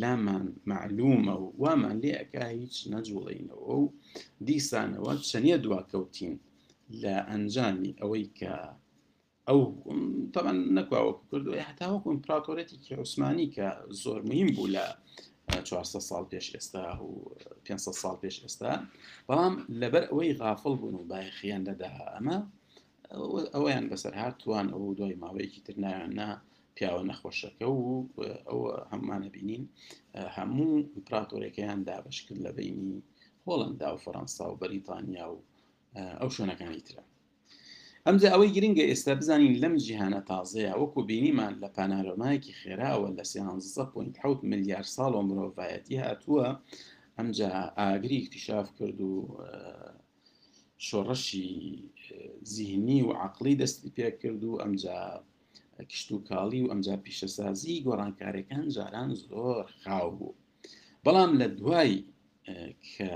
لامان 0.01 0.45
معلومە 0.71 1.35
و 1.43 1.45
وامان 1.63 1.95
لێەکە 2.03 2.41
هیچ 2.61 2.75
نەجوڵینەوە 2.93 3.65
و 3.81 3.85
دیسانەوە 4.47 5.13
چەنە 5.29 5.55
دواکەوتین 5.63 6.35
لە 7.01 7.15
ئەنجامی 7.29 7.91
ئەوەی 7.99 8.27
کە 8.39 8.55
ئەو 9.51 9.59
تەمە 10.33 10.51
نەکواوەکو 10.77 11.23
کردو 11.31 11.51
هەتاوەکو 11.69 12.07
ئیمپراتۆرەتێکی 12.13 12.93
عوسمانی 12.99 13.47
کە 13.55 13.67
زۆر 14.03 14.19
مهم 14.29 14.47
بوو 14.55 14.71
لە 14.75 14.85
400 15.63 16.09
سال 16.09 16.23
پێش 16.31 16.47
ئێستا 16.55 16.83
و 17.07 17.11
500 17.65 17.93
سال 18.01 18.15
پێش 18.23 18.35
ئێستا 18.43 18.73
بەڵام 19.27 19.53
لەبەر 19.81 20.03
ئەوەی 20.09 20.37
غافڵ 20.39 20.73
بوون 20.79 20.95
و 20.95 21.07
بایخیان 21.11 21.61
دەدا 21.69 21.89
ئەمە 22.13 22.37
ئەویان 23.55 23.85
بەسەر 23.91 24.13
هاتوان 24.21 24.67
ئەو 24.73 24.83
دوای 24.97 25.19
ماوەیەکی 25.23 25.63
ترنایانە 25.65 26.29
پیاوە 26.75 27.03
نەخۆشەکە 27.09 27.65
و 27.79 27.83
ئەوە 28.49 28.71
هەمانە 28.91 29.29
بینین 29.35 29.63
هەموو 30.35 30.71
ئیمپراتۆرێکیان 30.95 31.79
دابش 31.89 32.17
کرد 32.25 32.39
لە 32.45 32.51
بینی 32.57 32.97
هۆڵندا 33.47 33.89
و 33.93 34.01
فەەنسا 34.05 34.43
و 34.51 34.59
بەریتانیا 34.61 35.27
و 35.33 35.37
ئەو 36.21 36.29
شوێنەکانی 36.35 36.83
ترە 36.87 37.03
ئەمجا 38.09 38.29
ئەوەی 38.33 38.53
گرنگگە 38.55 38.83
ئێستا 38.89 39.13
بزانین 39.21 39.53
لەم 39.63 39.75
جیهانە 39.85 40.21
تازەیە 40.31 40.73
وەکو 40.81 40.99
بینیمان 41.09 41.53
لە 41.63 41.67
پانارۆمایەکی 41.75 42.57
خێراوە 42.61 43.09
لە 43.17 43.23
16.6 43.31 44.37
میلیارد 44.51 44.89
ساڵ 44.95 45.11
و 45.15 45.25
مرۆڤایەتی 45.29 46.01
هاتووە 46.03 46.45
ئەمجا 47.17 47.51
ئاگری 47.79 48.17
اکتشاف 48.23 48.67
کرد 48.77 48.99
و 49.09 49.13
شۆڕەشی 50.87 51.47
زیهنی 52.53 52.99
و 53.05 53.09
عقلی 53.25 53.55
دەستی 53.61 53.89
پێ 53.97 54.07
کرد 54.21 54.43
و 54.49 54.59
ئەمجا 54.63 54.99
کشت 55.91 56.09
و 56.11 56.23
کاڵی 56.29 56.61
و 56.63 56.71
ئەمجا 56.71 56.95
پیشەسازی 57.05 57.83
گۆڕانکارەکان 57.85 58.65
جاران 58.75 59.09
زۆر 59.27 59.65
خاو 59.81 60.09
بوو 60.17 60.37
بەڵام 61.05 61.31
لە 61.41 61.47
دوای 61.59 61.93
کە 62.93 63.11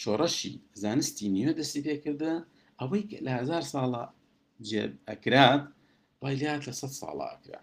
شۆڕەشی 0.00 0.52
زانستی 0.82 1.28
نیوە 1.36 1.52
دەستی 1.58 1.82
پێکردە 1.88 2.34
ئەوەی 2.80 3.04
لە 3.26 3.30
هزار 3.40 3.62
ساڵە 3.72 4.04
جێب 4.68 4.92
ئەکرات 5.08 5.62
بایلات 6.20 6.60
لە 6.68 6.72
سە 6.80 6.88
ساڵە 7.00 7.26
ئەکرا 7.32 7.60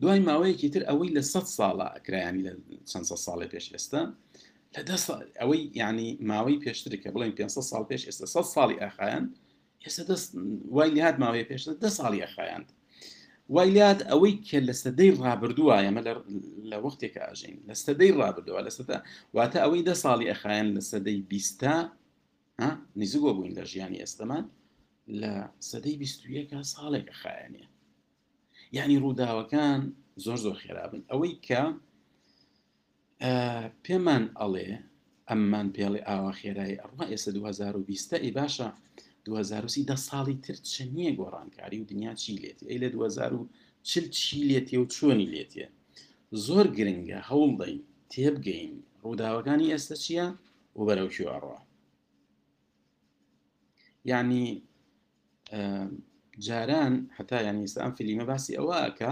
دوای 0.00 0.20
ماوەیەکی 0.28 0.68
تر 0.74 0.82
ئەوەی 0.90 1.10
لە 1.16 1.22
سە 1.32 1.40
ساڵە 1.56 1.86
ئەکرایانی 1.96 2.42
لە 2.46 2.52
چەند 2.90 3.06
ساڵی 3.26 3.48
پێش 3.52 3.66
ئێستا 3.74 4.02
لە 4.74 4.80
ئەوەی 5.40 5.62
یعنی 5.80 6.08
ماوەی 6.30 6.58
پێشتر 6.64 6.92
کە 7.02 7.08
بڵین 7.14 7.32
500 7.38 7.60
سال 7.70 7.84
پێش 7.90 8.02
ئێستا 8.06 8.26
سە 8.34 8.40
ساڵی 8.54 8.76
ئەخایەن 8.84 9.24
ئێستا 9.84 10.02
دەست 10.10 10.28
وای 10.76 10.90
لات 10.96 11.16
ماوەیە 11.22 11.46
پێشتر 11.50 11.72
ده 11.84 11.90
ساڵی 11.98 12.20
ئەخایند 12.24 12.68
وای 13.54 13.70
لات 13.76 14.00
ئەوەی 14.10 14.34
کە 14.48 14.58
لە 14.68 14.74
سەدەی 14.82 15.10
ڕابردووە 15.24 15.76
ئەمە 15.84 16.02
لە 16.70 16.78
وەختێک 16.84 17.14
ئاژین 17.22 17.56
لە 17.68 17.74
سەدەی 17.84 18.10
ڕابردووە 18.20 18.60
لە 18.66 18.70
سەدا 18.78 18.98
واتە 19.36 19.58
ئەوەی 19.64 19.82
ده 19.88 19.94
ساڵی 20.04 20.26
ئەخایەن 20.32 20.68
لە 20.76 20.82
سەدەی 20.90 21.18
بیستا 21.30 21.76
نزیگۆ 23.00 23.30
بووین 23.36 23.52
لە 23.58 23.64
ژیانی 23.72 24.00
ئێستەمان 24.02 24.44
لە 25.20 25.32
سەدەی 25.70 25.96
بیستویەکە 26.02 26.58
ساڵێکە 26.74 27.14
خایەنە 27.20 27.64
یعنی 28.76 28.96
ڕووداوەکان 29.04 29.80
زۆر 30.24 30.38
زۆر 30.44 30.56
خێرابن 30.62 31.02
ئەوەی 31.10 31.34
کە 31.46 31.62
پێمان 33.84 34.24
ئەڵێ 34.40 34.68
ئەممان 35.28 35.66
پێڵێ 35.76 36.00
ئاوا 36.08 36.32
خێرایی 36.40 36.80
ئەڕما 36.82 37.04
ئێستا 37.12 37.30
2020 37.32 38.12
ئی 38.24 38.30
باشە 38.38 38.68
2030 39.24 39.88
دە 39.90 39.96
ساڵی 40.08 40.36
تر 40.44 40.56
چە 40.70 40.82
نییە 40.94 41.12
گۆڕانکاری 41.20 41.78
و 41.82 41.88
دنیا 41.90 42.12
چی 42.20 42.32
لێتی 42.42 42.68
ئەی 42.70 42.78
لە 42.84 42.88
2040 42.94 44.08
چی 44.18 44.38
لێتی 44.48 44.76
و 44.80 44.84
چۆنی 44.94 45.28
لێتە 45.34 45.66
زۆر 46.46 46.66
گرنگە 46.76 47.18
هەوڵ 47.30 47.50
دەین 47.60 47.78
تێبگەین 48.12 48.72
ڕووداوەکانی 49.04 49.70
ئێستا 49.72 49.96
چییە 50.04 50.26
و 50.76 50.80
بەرەو 50.88 51.08
کوێڕوە 51.16 51.58
یعنی 54.04 54.62
جاران 56.38 57.10
حتا 57.16 57.42
ینی 57.42 57.66
ئەم 57.66 57.92
فلیمە 57.98 58.22
باسی 58.28 58.54
ئەوەکە 58.58 59.10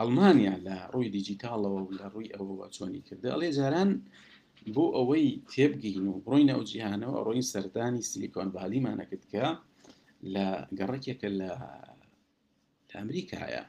ئەلمانیا 0.00 0.54
لە 0.66 0.76
ڕووی 0.92 1.08
دیجیتالەوە 1.16 1.80
لە 1.98 2.06
ڕووی 2.14 2.32
ئەوەوە 2.34 2.66
چۆنی 2.76 3.00
کردە 3.08 3.28
ئەڵێ 3.34 3.50
جاران 3.58 3.90
بۆ 4.74 4.84
ئەوەی 4.96 5.26
تێبگەین 5.52 6.06
و 6.08 6.14
ڕۆینە 6.30 6.52
ئەو 6.56 6.64
جیهانەوە 6.70 7.18
ڕۆین 7.26 7.46
سەردانی 7.52 8.02
سیلیکۆن 8.10 8.48
بالیمانەکرد 8.54 9.24
کە 9.32 9.46
لە 10.34 10.46
گەڕێکێکە 10.78 11.28
لە 11.40 11.50
ئەمریکایە 12.94 13.64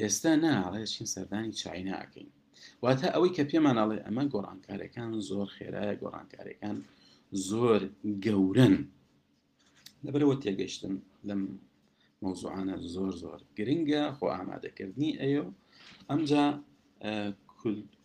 ئێستا 0.00 0.32
ناڵێشین 0.44 1.08
سەردانی 1.14 1.56
چایناکەین 1.60 2.28
واتە 2.84 3.08
ئەوەی 3.14 3.32
کە 3.36 3.42
پێمانناڵێ 3.50 3.98
ئەمە 4.06 4.24
گۆڕانکاریەکان 4.32 5.10
زۆر 5.30 5.46
خێرایە 5.56 5.94
گۆڕانکاریەکان 6.02 6.76
زۆر 7.48 7.82
گەورن 8.24 8.74
لەبەرەوە 10.04 10.36
تێگەشتن 10.42 10.94
لەم 11.28 11.40
مۆزوعانە 12.22 12.76
زۆر 12.94 13.12
زۆر 13.22 13.40
گرنگە 13.56 14.02
خۆ 14.16 14.24
ئامادەکردنی 14.34 15.10
ئەو 15.22 15.46
ئەمجا 16.08 16.44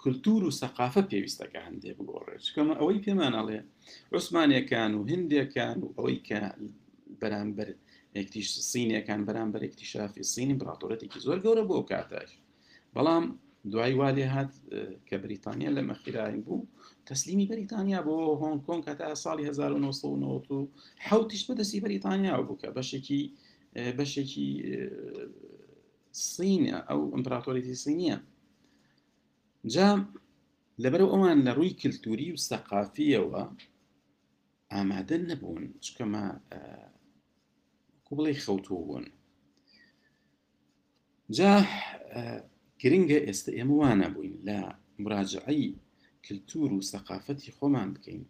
کولتور 0.02 0.42
و 0.44 0.56
سەقافە 0.62 1.02
پێویستەکە 1.12 1.60
هەندێ 1.68 1.92
بگۆڕێت 1.98 2.42
چکەمە 2.48 2.74
ئەوەی 2.80 3.04
پێمانەڵێ 3.06 3.60
عوسمانەکان 4.14 4.92
و 4.96 5.02
هندێکان 5.12 5.78
و 5.84 5.88
ئەوەی 5.98 6.20
کە 6.28 6.40
بەرامبەر 7.22 7.70
سینەکان 8.72 9.22
بەرامبەر 9.28 9.62
ێکتیشافی 9.68 10.24
سین 10.34 10.50
امپراتۆرەتێکی 10.54 11.20
زۆر 11.26 11.38
گەورە 11.46 11.64
بۆ 11.70 11.78
کاتاش 11.90 12.30
بەڵام 12.96 13.26
دوای 13.70 13.94
وا 13.94 14.10
لێ 14.12 14.26
هات 14.28 14.54
اه، 14.72 14.96
کە 15.08 15.16
بریتانیا 15.24 15.70
لە 15.78 15.82
مەخیراین 15.90 16.42
بوو 16.46 16.68
تەسلیمی 17.08 17.50
بەریتانیا 17.52 18.00
بۆ 18.08 18.16
هۆنگ 18.42 18.60
کۆنگ 18.68 18.84
کە 18.86 18.94
تا 19.00 19.16
ساڵی 19.24 19.44
1990 19.50 20.70
حوتش 21.08 21.46
بو 21.52 21.54
که 21.58 22.40
بوو 22.48 22.56
کی 22.56 22.70
بەشێکی 22.72 23.22
اه، 23.76 24.26
کی 24.32 24.48
اه، 24.66 25.28
سینە 26.32 26.78
او 26.92 27.00
ئەمپراتۆریتی 27.14 27.76
سینیە 27.84 28.18
جا 29.74 29.88
لەبەر 30.84 31.02
ئەوان 31.02 31.38
لە 31.48 31.52
ڕووی 31.58 31.74
کللتوری 31.82 32.30
و 32.34 32.38
سەقافیەوە 32.48 33.44
ئامادە 34.72 35.18
نەبوون 35.30 35.64
چکەمە 35.86 36.24
کوبڵی 38.06 38.42
خەوتوو 38.46 38.80
بوون 38.86 39.06
جا 41.38 41.52
گرنگە 42.82 43.20
ئێستا 43.28 43.52
ئێمە 43.58 43.76
وانە 43.82 44.08
بووین 44.16 44.36
لە 44.50 44.60
مراجعی 45.04 45.68
کللتور 46.26 46.70
و 46.74 46.86
سەقافەتی 46.92 47.54
خۆمان 47.58 47.90
بکەین 47.96 48.24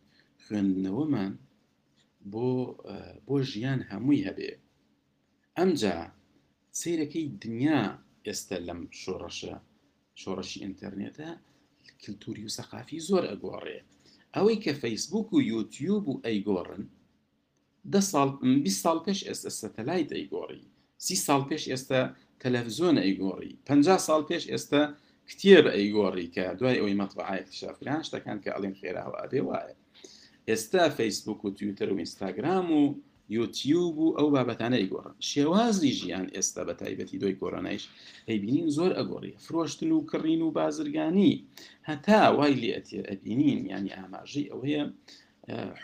خوێندنەوەمان 0.43 1.33
بۆ 2.31 2.47
بۆ 3.27 3.35
ژیان 3.51 3.81
هەمووی 3.89 4.25
هەبێ 4.27 4.51
ئەمجا 5.57 5.97
سیرەکەی 6.79 7.25
دنیا 7.43 7.81
ئێستا 8.25 8.57
لەم 8.67 8.81
شۆڕەشە 9.01 9.55
شۆڕەشی 10.21 10.61
ئینتەرنێتە 10.63 11.29
کللتوری 12.01 12.43
و 12.47 12.53
سەقافی 12.57 13.03
زۆر 13.09 13.23
ئەگۆڕێ 13.31 13.79
ئەوەی 14.35 14.57
کە 14.63 14.71
فەیسبوک 14.81 15.27
و 15.33 15.45
یوتیوب 15.51 16.03
و 16.09 16.19
ئەیگۆڕن 16.25 16.83
ده 17.93 18.01
ساڵ 18.11 18.29
20 18.63 18.83
ساڵ 18.83 18.97
پێش 19.05 19.19
ئێستا 19.27 19.49
سەتەلایت 19.61 20.09
ئەیگۆڕی 20.15 20.61
سی 21.05 21.15
ساڵ 21.27 21.41
پێش 21.49 21.63
ئێستا 21.71 22.01
تەلەڤزۆن 22.43 22.95
ئەیگۆڕی 23.05 23.51
پ 23.67 23.69
ساڵ 24.07 24.21
پێش 24.29 24.43
ئێستا 24.51 24.83
کتێب 25.29 25.65
ئەیگۆڕی 25.75 26.27
کە 26.35 26.45
دوای 26.59 26.79
ئەوی 26.81 26.97
مەتبعایشافران 27.01 28.01
شتەکان 28.07 28.37
کە 28.43 28.49
ئەڵین 28.53 28.75
خێراوە 28.79 29.17
ئەبێ 29.23 29.41
وایە 29.47 29.75
ئێستا 30.49 30.83
فەیسبوک 30.97 31.39
و 31.43 31.53
تویتر 31.57 31.89
و 31.93 31.99
ئینستاگرام 32.01 32.67
و 32.79 32.83
یوتیوب 33.37 33.95
و 34.03 34.07
ئەو 34.17 34.27
بابەتانە 34.35 34.77
ئەیگۆڕن 34.81 35.15
شێوازی 35.31 35.91
ژیان 35.99 36.27
ئێستا 36.35 36.61
بە 36.67 36.73
تایبەتی 36.81 37.17
دۆی 37.21 37.35
گۆڕانایش 37.41 37.83
ئەیبینین 38.29 38.67
زۆر 38.77 38.91
ئەگۆڕی 38.99 39.31
فرۆشتن 39.45 39.91
و 39.95 40.05
کڕین 40.09 40.41
و 40.45 40.53
بازرگانی 40.59 41.33
هەتا 41.89 42.21
وای 42.37 42.53
لێ 42.61 42.73
ئەبینین 43.09 43.59
ینی 43.73 43.91
ئاماژی 43.97 44.49
ئەوەیە 44.51 44.83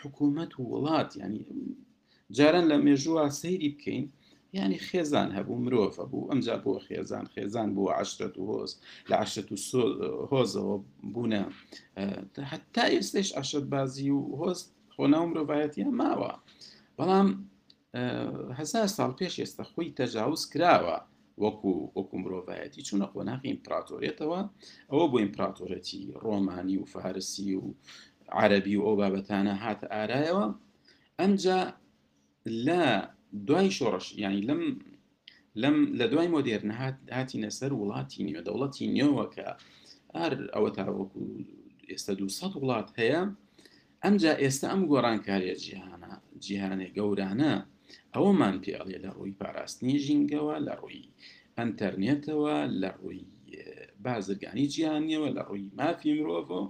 حکوومەت 0.00 0.50
و 0.58 0.62
وڵات 0.72 1.10
ینی 1.22 1.40
جاران 2.36 2.66
لە 2.72 2.76
مێژووە 2.86 3.24
سەیری 3.40 3.70
بکەین 3.74 4.04
ینی 4.56 4.78
خێزان 4.88 5.28
هەبوو 5.36 5.62
مرۆڤ 5.64 5.90
هەبوو 6.02 6.28
ئەمجا 6.30 6.56
بۆ 6.64 6.72
خێزان 6.86 7.24
خێزان 7.34 7.68
بوو 7.76 7.92
عشرەت 8.00 8.34
و 8.38 8.44
هۆز 8.54 8.72
لە 9.10 9.14
عشرەت 9.24 9.48
و 9.52 9.56
هۆزەوە 10.32 10.76
بوونە 11.12 11.42
حتا 12.52 12.84
ئێستش 12.94 13.28
عشرەت 13.40 13.66
بازی 13.74 14.10
و 14.16 14.20
هۆز 14.40 14.60
خۆناو 14.94 15.24
مرۆڤایەتیە 15.30 15.88
ماوە 16.00 16.32
بەڵام 16.98 17.28
هزار 18.58 18.86
ساڵ 18.96 19.10
پێش 19.18 19.34
ئێستا 19.40 19.64
خۆی 19.72 19.94
تەجاوز 19.98 20.42
کراوە 20.52 20.96
وەکو 21.44 21.72
وەکو 21.96 22.16
مرۆڤایەتی 22.24 22.84
چونە 22.88 23.06
قۆناغی 23.14 23.48
ئیمپراتۆریەتەوە 23.52 24.40
ئەوە 24.90 25.04
بۆ 25.10 25.16
ئیمپراتۆرەتی 25.24 26.00
ڕۆمانی 26.24 26.76
و 26.80 26.84
فارسی 26.92 27.50
و 27.62 27.64
عربی 28.40 28.74
و 28.76 28.82
ئەو 28.86 28.94
بابەتانە 29.00 29.54
هاتە 29.64 29.86
ئارایەوە 29.94 30.46
ئەمجا 31.20 31.60
لە 32.66 32.84
دوای 33.46 33.70
شۆڕش 33.78 34.06
ینی 34.24 34.42
لەم 34.48 34.60
لەم 35.62 35.76
لە 36.00 36.06
دوای 36.12 36.28
مۆدێر 36.34 36.62
نهات 36.70 36.96
هاتی 37.16 37.38
نەسەر 37.44 37.70
وڵاتی 37.80 38.20
نیوە 38.26 38.42
دەوڵەتی 38.46 38.84
نیەوە 38.96 39.24
کە 39.34 39.46
ئار 40.14 40.32
ئەوە 40.54 40.70
تاوەکو 40.76 41.20
ئێستا 41.90 42.12
دو 42.20 42.26
وڵات 42.60 42.88
هەیە 42.98 43.20
ئەمجا 44.04 44.32
ئێستا 44.42 44.66
ئەم 44.72 44.82
گۆڕانکاریە 44.90 45.54
جیهانە 45.64 46.12
جیهانێ 46.44 46.88
گەورانە 46.96 47.54
ئەوەمان 48.14 48.56
پێڵێ 48.64 48.96
لە 49.04 49.10
ڕووی 49.16 49.36
پاراستنی 49.40 49.96
ژینگەوە 50.04 50.54
لە 50.66 50.74
ڕووی 50.80 51.04
ئەتەرنێتەوە 51.58 52.56
لە 52.82 52.90
ڕووی 53.00 53.20
بازرگانی 54.04 54.66
جیانیەوە 54.74 55.28
لە 55.36 55.42
ڕووی 55.48 55.64
مافی 55.78 56.12
مرۆڤۆ 56.18 56.62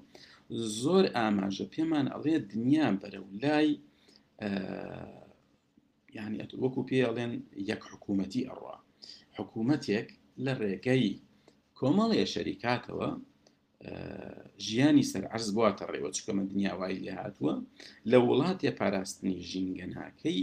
زۆر 0.80 1.04
ئاماژە 1.16 1.66
پێمان 1.74 2.06
ئەڵێ 2.14 2.36
دنیا 2.52 2.86
بەرە 3.00 3.20
و 3.24 3.28
لای 3.42 3.68
یعنی 6.36 6.54
وەکو 6.64 6.80
پێڵێن 6.90 7.32
یەک 7.70 7.82
حکوومەتی 7.90 8.42
ئەڕوا 8.48 8.76
حکوومەتێک 9.38 10.06
لە 10.44 10.52
ڕێگەی 10.60 11.06
کۆمەڵێ 11.78 12.22
شەریکاتەوە 12.34 13.08
ژیانی 14.66 15.08
سەرعرز 15.12 15.48
بواتە 15.56 15.84
ڕێوە 15.92 16.10
چکەمە 16.16 16.42
دنیاوای 16.52 17.00
لێ 17.04 17.12
هاتووە 17.20 17.54
لە 18.10 18.16
وڵاتێ 18.28 18.70
پاراستنی 18.78 19.36
ژینگەناکەی 19.50 20.40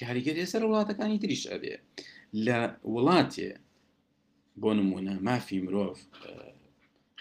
کاریگەری 0.00 0.50
سەر 0.52 0.62
وڵاتەکانی 0.68 1.20
تریش 1.22 1.42
ئەبێ 1.52 1.74
لە 2.46 2.58
وڵاتێ 2.94 3.50
بۆ 4.62 4.70
نمونە 4.78 5.14
مافی 5.28 5.58
مرۆڤ 5.66 5.92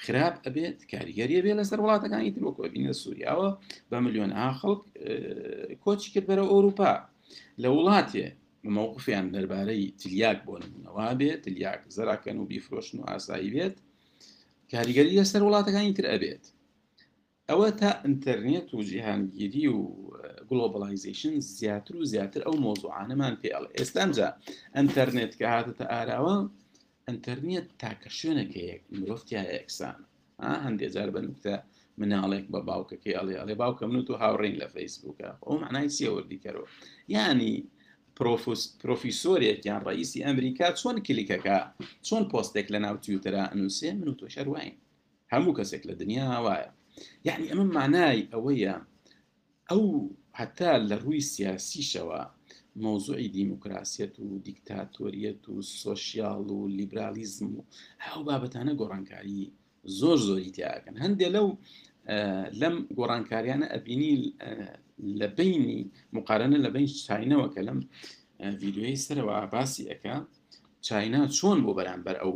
خراپ 0.04 0.36
ئەبێت 0.46 0.78
کاریگەریە 0.94 1.40
بێ 1.46 1.54
لەسەر 1.60 1.80
وڵاتەکانی 1.84 2.34
ترۆکۆبینە 2.36 2.94
سووریاوە 3.02 3.50
بە 3.90 3.96
میلیۆن 4.06 4.32
ئاخەڵک 4.40 4.82
کۆچی 5.84 6.10
کرد 6.14 6.26
بەرە 6.30 6.46
ئۆروپا 6.52 6.92
لە 7.62 7.70
وڵاتێ 7.76 8.26
مەوقفیان 8.76 9.26
دەربارەی 9.36 9.94
تلیاک 10.02 10.40
بۆ 10.48 10.54
نمونەوە 10.64 11.08
بێت 11.20 11.40
تلیاک 11.46 11.82
زەراکەن 11.96 12.38
و 12.40 12.48
بیفرۆشن 12.52 12.98
و 13.00 13.08
ئاسایی 13.12 13.54
بێت 13.56 13.76
کاریگەری 14.72 15.18
لەسەر 15.20 15.42
وڵاتەکانی 15.44 15.96
تر 15.98 16.06
ئەبێت 16.12 16.44
ئەوە 17.50 17.68
تا 17.80 17.92
ئینتەرنێت 18.04 18.68
و 18.72 18.80
جیهانگیری 18.90 19.66
و 19.78 19.78
گلۆبلایزیشن 20.50 21.36
زیاتر 21.60 21.94
و 22.00 22.08
زیاتر 22.14 22.42
ئەو 22.48 22.56
مۆزوعانەمان 22.66 23.34
پێڵ 23.42 23.64
ئێستامجا 23.78 24.30
ئەتەرنێت 24.78 25.34
کە 25.40 25.46
هاتەتە 25.54 25.86
ئاراوە 25.94 26.38
ئەتەرنێت 27.08 27.68
تاکە 27.82 28.10
شوێنەکەیەک 28.20 28.82
مرۆڤیا 28.98 29.42
یەکسانە 29.58 30.54
هەندێک 30.66 30.92
جار 30.96 31.10
بە 31.16 31.22
نوتە 31.26 31.56
مناڵێک 32.02 32.46
بە 32.54 32.60
باوکەکەی 32.68 33.18
ئەڵێ 33.18 33.36
ئەڵێ 33.40 33.56
باوکە 33.62 33.84
من 33.90 33.98
و 34.00 34.08
تو 34.08 34.14
هاوڕین 34.22 34.56
لە 34.62 34.68
فەیسبووکە 34.76 35.30
ئەو 35.46 35.54
معنای 35.64 35.94
سێوە 35.98 36.22
دیکەەوە 36.34 36.66
ینی 37.16 37.54
پرۆفیسۆرێک 38.82 39.60
یان 39.70 39.82
ڕئیسی 39.88 40.26
ئەمریکا 40.28 40.68
چۆن 40.80 40.98
کلیکەکە 41.08 41.58
چۆن 42.08 42.24
پۆستێک 42.32 42.68
لە 42.74 42.80
ناو 42.86 42.96
تیوترا 43.04 43.44
ئەنووسێ 43.52 43.90
من 44.00 44.08
و 44.10 44.18
تۆ 44.20 44.26
شەروین 44.36 44.74
هەموو 45.34 45.56
کەسێک 45.58 45.84
لە 45.90 45.94
دنیا 46.02 46.28
وایە 46.46 46.70
یعنی 47.28 47.46
ئەمە 47.52 47.66
معنای 47.78 48.22
ئەوەیە 48.34 48.76
ئەو 49.70 49.84
هەتا 50.40 50.72
لە 50.90 50.96
ڕووی 51.04 51.22
سیاسیشەوە 51.34 52.22
مۆزوعی 52.84 53.32
دیموکراسیەت 53.38 54.16
و 54.24 54.28
دیکتاتۆریەت 54.48 55.42
و 55.52 55.56
سۆسیال 55.84 56.46
و 56.58 56.62
لیبرالیزم 56.80 57.48
و 57.58 57.66
ئەو 58.06 58.20
بابەتانە 58.28 58.74
گۆڕانکاری 58.80 59.44
زۆر 60.00 60.18
زۆری 60.28 60.52
تیاگەن 60.58 60.96
هەندێک 61.04 61.30
لەو 61.36 61.48
لەم 62.62 62.76
گۆڕانکاریانە 62.98 63.68
ئەبینی 63.74 64.14
لە 65.20 65.28
بینی 65.38 65.80
مقارنە 66.18 66.58
لە 66.66 66.70
بین 66.76 66.88
چاینەوە 67.06 67.48
کە 67.54 67.62
لەم 67.68 67.80
ویددیوی 68.62 69.02
سەرەوە 69.06 69.36
باسی 69.54 69.84
ئەەکە 69.90 70.16
چاینا 70.88 71.22
چۆن 71.38 71.58
بۆ 71.66 71.72
بەرامبەر 71.78 72.16
ئەو 72.24 72.34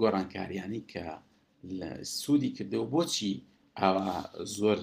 گۆڕانکاریانی 0.00 0.82
کە 0.92 1.04
سوودی 2.20 2.50
کردەوە 2.56 2.86
بۆچی 2.94 3.32
ئاوا 3.80 4.10
زۆر 4.56 4.78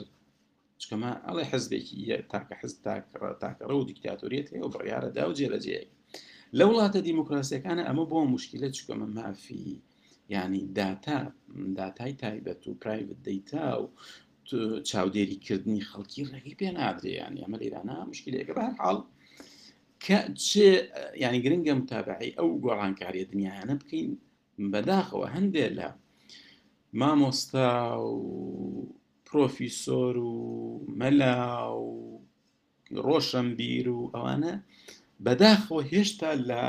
چکەمە 0.81 1.11
ئەڵێ 1.25 1.43
حەزبێکی 1.51 1.97
تاکە 2.31 2.55
حز 2.59 2.73
تاکەڕە 3.41 3.75
و 3.79 3.83
دیکتاتۆریەت 3.91 4.47
هەیە 4.53 4.63
و 4.65 4.71
بڕیاە 4.73 4.99
دا 5.17 5.23
و 5.29 5.33
جێرەجێ 5.39 5.81
لە 6.57 6.63
وڵاتە 6.69 6.99
دیموکراسیەکانە 7.07 7.83
ئەمە 7.87 8.05
بۆ 8.11 8.17
مشکلە 8.35 8.67
چکەمە 8.77 9.07
مافی 9.17 9.75
ینی 10.29 10.63
داتا 10.75 11.19
داتای 11.77 12.13
تایبەت 12.23 12.67
و 12.67 12.73
پرایڤت 12.83 13.19
دەیتا 13.27 13.67
و 13.81 13.85
چاودێریکردنی 14.89 15.85
خەڵکی 15.89 16.21
ڕێگەی 16.31 16.57
پێ 16.59 16.69
نادرێیان 16.79 17.33
ئەمە 17.41 17.57
لێرانە 17.61 17.95
مشکلەکە 18.11 18.53
بە 18.57 18.65
حاڵ 18.79 18.97
کە 20.03 20.17
چێ 20.45 20.67
ینی 21.23 21.39
گرنگە 21.43 21.73
متابعی 21.81 22.35
ئەو 22.37 22.49
گۆڕانکاریە 22.65 23.25
دنیاانە 23.31 23.75
بکەین 23.81 24.09
بەداخەوە 24.71 25.27
هەندێک 25.35 25.71
لە 25.79 25.89
مامۆستا 26.99 27.71
و 28.13 28.19
پرۆفیسۆر 29.27 30.15
و 30.31 30.35
مەلا 30.99 31.37
و 31.83 31.87
ڕۆشنبیر 33.07 33.87
و 33.95 33.99
ئەوانە 34.15 34.53
بەداخەوە 35.25 35.81
هێشتا 35.93 36.31
لە 36.49 36.63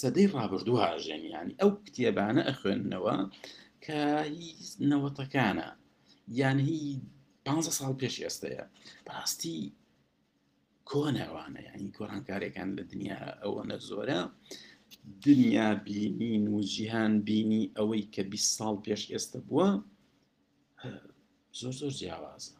سەدەی 0.00 0.30
ڕابردووە 0.34 0.86
ژێنیانی 1.04 1.58
ئەو 1.60 1.70
کتێبانە 1.84 2.42
ئەخوێندنەوە 2.48 3.16
کە 3.84 4.00
نەوەتەکانە 4.90 5.68
یان 6.40 6.58
هی 6.68 6.80
15 7.44 7.78
ساڵ 7.78 7.92
پێش 8.00 8.14
ئێستەیە 8.24 8.64
پاستی 9.06 9.58
کۆنەوانە 10.90 11.60
یانی 11.68 11.94
کۆرانکارێکان 11.96 12.68
لە 12.78 12.82
دنیا 12.90 13.22
ئەوەنە 13.42 13.76
زۆرە 13.88 14.20
دنیا 15.24 15.68
بینین 15.86 16.44
و 16.54 16.60
جیهان 16.72 17.12
بینی 17.26 17.70
ئەوەی 17.76 18.04
کە 18.14 18.22
20 18.30 18.56
ساڵ 18.58 18.74
پێش 18.84 19.02
ئێستا 19.12 19.38
بووە 19.48 19.68
زۆر 21.60 21.74
زۆر 21.80 21.92
جیاوازە 22.00 22.56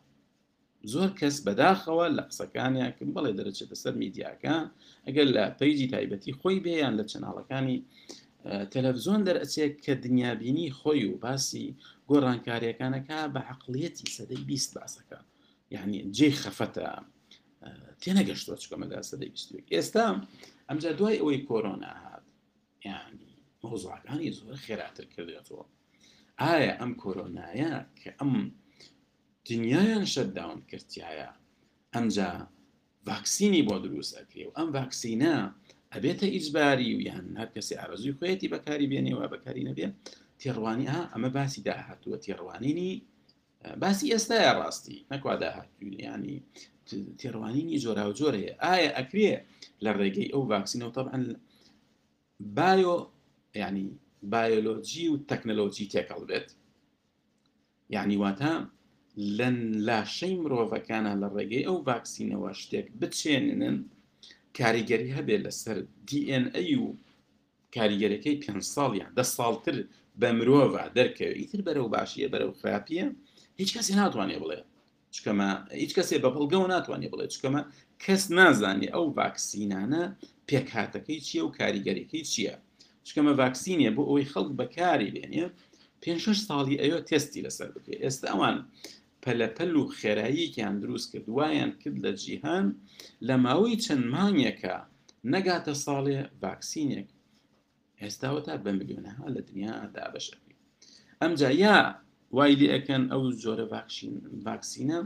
زۆر 0.93 1.11
کەس 1.21 1.37
بەداخەوە 1.47 2.07
لە 2.17 2.23
قسەکانیاکم 2.31 3.09
بەڵێ 3.15 3.33
دەرەچێتە 3.39 3.77
سەر 3.83 3.95
میدیاکان 4.03 4.65
ئەگەر 5.07 5.27
لە 5.37 5.45
پەیجی 5.59 5.89
تایبەتی 5.95 6.33
خۆی 6.41 6.59
بێیان 6.65 6.95
لە 7.01 7.05
چناڵەکانی 7.13 7.79
تەلەڤزۆن 8.73 9.21
دەرەچێت 9.29 9.75
کە 9.85 9.93
دنیابینی 10.05 10.69
خۆی 10.79 11.03
و 11.11 11.15
باسی 11.25 11.67
گۆڕانکاریەکانەکە 12.11 13.19
بە 13.35 13.41
عقلەتی 13.53 14.09
سەدەی 14.17 14.43
بیست 14.51 14.71
باسەکە 14.77 15.21
یعنی 15.75 15.99
جێ 16.17 16.29
خەفەتە 16.43 16.89
تێنەگەشتوە 18.03 18.57
چکەمەدا 18.63 18.99
سەدەی 19.11 19.31
بیست 19.35 19.49
ئێستا 19.77 20.07
ئەمجا 20.69 20.91
دوای 20.99 21.19
ئەوەی 21.23 21.41
کۆرۆنا 21.49 21.93
هات 22.05 22.25
یعنی 22.89 23.29
مۆزوعەکانی 23.63 24.31
زۆر 24.39 24.55
خێراتر 24.67 25.07
کردێتەوە 25.15 25.65
ئایا 26.41 26.73
ئەم 26.81 26.93
کۆرۆنایە 27.03 27.73
کە 28.01 28.11
ئەم 28.19 28.33
دنیایان 29.51 30.05
شەداون 30.15 30.59
کردایە 30.71 31.29
ئەمجا 31.95 32.31
ڤاکسینی 33.11 33.63
بۆ 33.69 33.77
دروست 33.85 34.13
ئەکرێ 34.19 34.45
و 34.47 34.53
ئەم 34.59 34.69
ڤاکسینە 34.77 35.35
ئەبێتە 35.93 36.27
ئیجباری 36.35 36.91
و 36.97 37.01
یان 37.09 37.27
هەر 37.41 37.49
کەسی 37.55 37.75
ئارزوی 37.81 38.17
خۆەتی 38.19 38.51
بەکاری 38.55 38.91
بێنێەوە 38.93 39.27
بەکاری 39.35 39.67
نەبێ 39.69 39.87
تێڕوانی 40.41 40.87
ها 40.93 41.03
ئەمە 41.13 41.31
باسی 41.37 41.61
داهاتووە 41.69 42.17
تێڕوانینی 42.25 42.93
باسی 43.83 44.11
ئێستاە 44.15 44.51
ڕاستی 44.59 44.99
نەکوا 45.11 45.35
داهاتویانی 45.43 46.37
تێڕوانینی 47.21 47.81
جۆرا 47.85 48.05
و 48.09 48.13
جۆرەیە 48.21 48.53
ئایا 48.65 48.91
ئەکرێ 48.99 49.33
لە 49.85 49.91
ڕێگەی 49.99 50.29
ئەو 50.33 50.43
ڤاکسینەوە 50.53 50.93
تەعاان 50.97 51.25
بایۆ 52.59 52.97
ینی 53.63 53.87
بایۆلۆجی 54.33 55.05
و 55.13 55.17
تەکنەلۆجی 55.31 55.87
تێکەڵ 55.93 56.21
بێت 56.31 56.49
یعنی 57.95 58.17
واتە 58.25 58.53
لە 59.39 59.49
لاشەی 59.89 60.35
مرۆڤەکانە 60.43 61.13
لە 61.23 61.29
ڕێگەی 61.35 61.67
ئەو 61.69 61.77
ڤاکسینەوە 61.89 62.51
شتێک 62.61 62.87
بچێنن 63.01 63.77
کاریگەری 64.59 65.15
هەبێ 65.17 65.37
لەسەر 65.45 65.77
DNA 66.09 66.63
و 66.85 66.89
کاریگەرەکەی 67.77 68.41
پێ 68.43 68.53
ساڵ 68.75 68.93
یان 69.01 69.11
دە 69.19 69.25
ساڵتر 69.37 69.77
بە 70.21 70.29
مرۆڤ 70.39 70.71
دەرکەوێت 70.99 71.39
ئیتر 71.41 71.61
بەرەو 71.67 71.87
باشیە 71.95 72.29
بەرەو 72.33 72.53
خراپیە 72.61 73.07
هیچ 73.61 73.71
کەسی 73.77 73.93
ناتوانێت 74.01 74.41
بڵێ 74.43 74.61
چکەمە 75.15 75.51
هیچ 75.83 75.93
کەسێ 75.99 76.17
بە 76.25 76.29
بەڵگە 76.35 76.59
و 76.61 76.67
ناتوانێت 76.75 77.11
بڵێ 77.15 77.27
چکەمە 77.35 77.63
کەس 78.05 78.23
نازانێت 78.39 78.93
ئەو 78.95 79.05
ڤاکسینانە 79.19 80.05
پێکهاتەکەی 80.49 81.19
چییە 81.27 81.43
و 81.47 81.55
کاریگەریەکەی 81.59 82.25
چییە 82.33 82.55
چکەمە 83.07 83.33
ڤاکسینە 83.41 83.89
بۆ 83.97 84.03
ئەوەی 84.09 84.29
خەڵک 84.33 84.53
بەکاری 84.61 85.13
بێنێ 85.15 85.45
پێ 86.03 86.13
ساڵی 86.47 86.77
ئەوە 86.83 86.99
تستی 87.09 87.41
لەسەر 87.47 87.69
بکە 87.75 87.93
ئێستا 88.03 88.27
ئەوان 88.35 88.59
پەلەپەل 89.27 89.73
و 89.81 89.85
خێراییکیان 89.99 90.75
دروست 90.83 91.09
کرد 91.13 91.29
وایان 91.39 91.73
کرد 91.81 91.97
لە 92.05 92.13
جیهان 92.23 92.67
لە 93.27 93.35
ماوەی 93.45 93.81
چەند 93.85 94.05
مانگێکە 94.15 94.77
نەگاتە 95.33 95.75
ساڵێ 95.85 96.19
ڤاکسینێک 96.43 97.09
ئێستاوەتا 98.03 98.55
بە 98.65 98.71
میلیۆنەها 98.79 99.27
لە 99.37 99.41
دنیا 99.49 99.77
دابەشەکەی 99.97 100.55
ئەمجا 101.21 101.51
یا 101.65 101.79
وایلی 102.37 102.71
ئەەکەن 102.73 103.05
ئەو 103.13 103.23
زۆرە 103.43 103.67
ڤاکسین 103.73 104.15
ڤاکسینە 104.47 105.01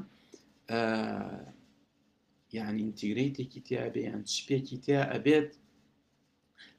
یعنی 2.56 2.80
ئینتیگرێتێکی 2.84 3.60
تیاابێ 3.68 4.00
یان 4.10 4.22
شپێکی 4.36 4.76
تیا 4.84 5.02
ئەبێت 5.12 5.50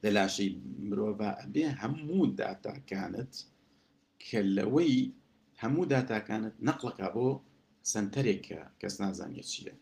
لە 0.02 0.08
لاشەی 0.16 0.50
مرۆڤ 0.88 1.14
ئەبێ 1.40 1.64
هەموو 1.80 2.22
داتاکانت 2.38 3.34
کە 4.28 4.38
لەوەی 4.56 4.98
هەموو 5.62 5.88
داتاکانت 5.94 6.54
نەقلەکە 6.68 7.06
بۆ 7.14 7.28
سنتەرێکە 7.92 8.60
کەس 8.80 8.94
نازانێت 9.02 9.48
چییە 9.52 9.74